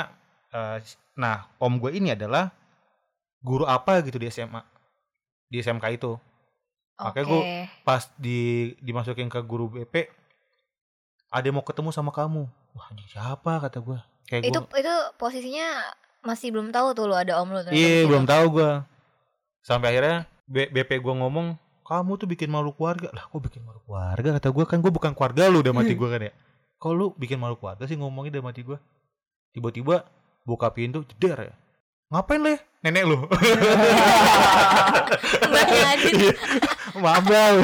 eh, 0.52 0.78
nah 1.16 1.50
om 1.58 1.78
gue 1.78 1.92
ini 1.92 2.12
adalah 2.12 2.50
guru 3.40 3.66
apa 3.66 4.02
gitu 4.02 4.18
di 4.18 4.28
SMA 4.28 4.62
di 5.48 5.60
SMK 5.60 5.86
itu 5.92 6.16
Makanya 6.98 7.26
Oke. 7.26 7.32
gua- 7.32 7.46
pas 7.82 8.04
di 8.16 8.40
dimasukin 8.78 9.28
ke 9.28 9.40
guru 9.42 9.70
BP 9.70 10.10
ada 11.30 11.44
yang 11.44 11.56
mau 11.56 11.66
ketemu 11.66 11.90
sama 11.90 12.12
kamu. 12.12 12.44
Wah 12.72 12.86
anjing 12.88 13.08
siapa? 13.08 13.60
Kata 13.60 13.80
gue 13.80 13.98
kayak 14.28 14.48
Itu 14.48 14.60
gue 14.62 14.80
itu 14.80 14.96
posisinya 15.16 15.68
masih 16.22 16.52
belum 16.52 16.70
tahu 16.70 16.94
tuh 16.94 17.06
lu 17.06 17.16
ada 17.16 17.40
om 17.40 17.50
lu 17.50 17.60
ternyata 17.60 17.74
iya 17.74 18.06
belum 18.06 18.24
tahu 18.24 18.46
gue 18.54 18.70
sampai 19.60 19.90
akhirnya 19.90 20.30
B- 20.46 20.70
BP 20.70 21.02
gue 21.02 21.14
ngomong 21.18 21.58
kamu 21.82 22.12
tuh 22.16 22.28
bikin 22.30 22.48
malu 22.48 22.72
keluarga. 22.72 23.12
Lah 23.12 23.26
kok 23.26 23.42
bikin 23.42 23.64
malu 23.64 23.82
keluarga? 23.84 24.38
Kata 24.40 24.48
gue 24.50 24.64
kan 24.64 24.80
gue 24.80 24.92
bukan 24.92 25.12
keluarga 25.12 25.50
lu 25.50 25.60
udah 25.60 25.74
mati 25.74 25.92
gue 25.92 26.08
kan 26.08 26.22
ya. 26.22 26.34
Kok 26.78 26.92
lu 26.92 27.06
bikin 27.16 27.38
malu 27.38 27.56
keluarga 27.56 27.84
sih 27.84 27.96
ngomongnya? 27.96 28.40
Udah 28.40 28.46
mati 28.48 28.62
gue 28.62 28.78
tiba-tiba 29.52 30.08
buka 30.42 30.72
pintu 30.72 31.04
jeder 31.06 31.52
ya 31.52 31.54
ngapain 32.12 32.42
leh 32.44 32.60
nenek 32.84 33.04
lu 33.08 33.24
Mbaknya 35.48 35.82
Adit. 35.96 36.36
maaf 37.00 37.24
bang 37.24 37.56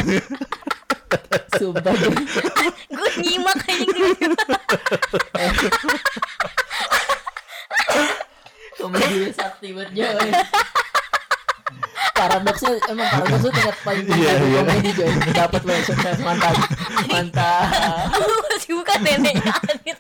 Sumpah 1.56 1.96
gue. 1.96 2.12
Gue 2.92 3.10
nyimak 3.24 3.64
anjing 3.64 4.12
Komedi 8.76 9.32
sakti 9.32 9.72
banget 9.72 9.90
Joy. 9.96 10.30
Paradoksnya 12.12 12.72
emang 12.92 13.08
paradoksnya 13.08 13.52
tingkat 13.56 13.78
paling 13.88 14.04
tinggi 14.04 14.20
Iya, 14.20 14.32
dari 14.36 14.48
iya. 14.52 14.60
komedi 14.62 14.92
Joy. 15.00 15.12
Dapat 15.32 15.62
lo 15.64 15.74
sukses 15.88 16.18
mantap. 16.20 16.56
Mantap. 17.08 17.68
masih 18.52 18.74
bukan 18.84 19.00
neneknya 19.00 19.54
Adit. 19.64 19.98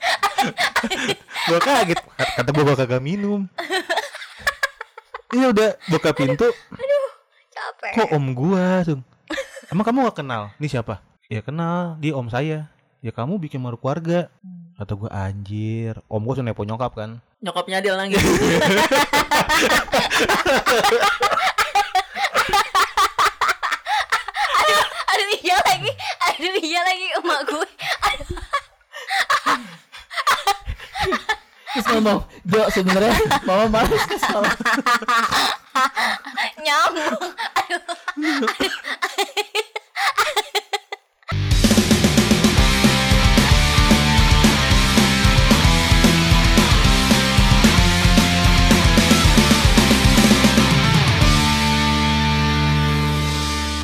gue 1.47 1.59
kaget 1.63 1.99
kata 2.35 2.49
gue 2.51 2.63
gak 2.67 2.77
kagak 2.83 2.99
minum 2.99 3.47
Iya 5.35 5.51
udah 5.51 5.75
buka 5.91 6.15
pintu. 6.15 6.47
Aduh, 6.47 6.79
aduh 6.79 7.07
capek. 7.51 7.91
Kok 7.99 8.15
om 8.15 8.31
gua 8.31 8.79
tuh? 8.87 9.03
Emang 9.67 9.83
kamu 9.83 10.07
gak 10.07 10.23
kenal? 10.23 10.55
Ini 10.55 10.67
siapa? 10.71 11.03
Ya 11.27 11.43
kenal, 11.43 11.99
dia 11.99 12.15
om 12.15 12.31
saya. 12.31 12.71
Ya 13.03 13.11
kamu 13.11 13.35
bikin 13.35 13.59
maru 13.59 13.75
keluarga. 13.75 14.31
Atau 14.79 15.03
gua 15.03 15.11
anjir, 15.11 15.99
om 16.07 16.23
gua 16.23 16.39
sudah 16.39 16.47
nepo 16.47 16.63
nyokap 16.63 16.95
kan? 16.95 17.19
Nyokapnya 17.43 17.83
dia 17.83 17.99
lagi. 17.99 18.15
aduh, 24.57 24.85
ada 25.11 25.23
iya 25.27 25.35
dia 25.43 25.57
lagi, 25.59 25.91
ada 26.23 26.39
iya 26.39 26.55
dia 26.55 26.81
lagi 26.81 27.07
emak 27.19 27.39
gue. 27.51 27.67
Terus 31.77 31.85
ngomong, 31.93 32.25
sebenarnya 32.71 33.11
mama 33.43 33.67
malas 33.67 34.03
ke 34.07 34.15
sekolah 34.15 34.55
nyambung. 36.63 37.31
Aduh. 37.55 38.47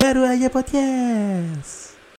Baru 0.03 0.27
aja 0.27 0.51
podcast. 0.51 0.92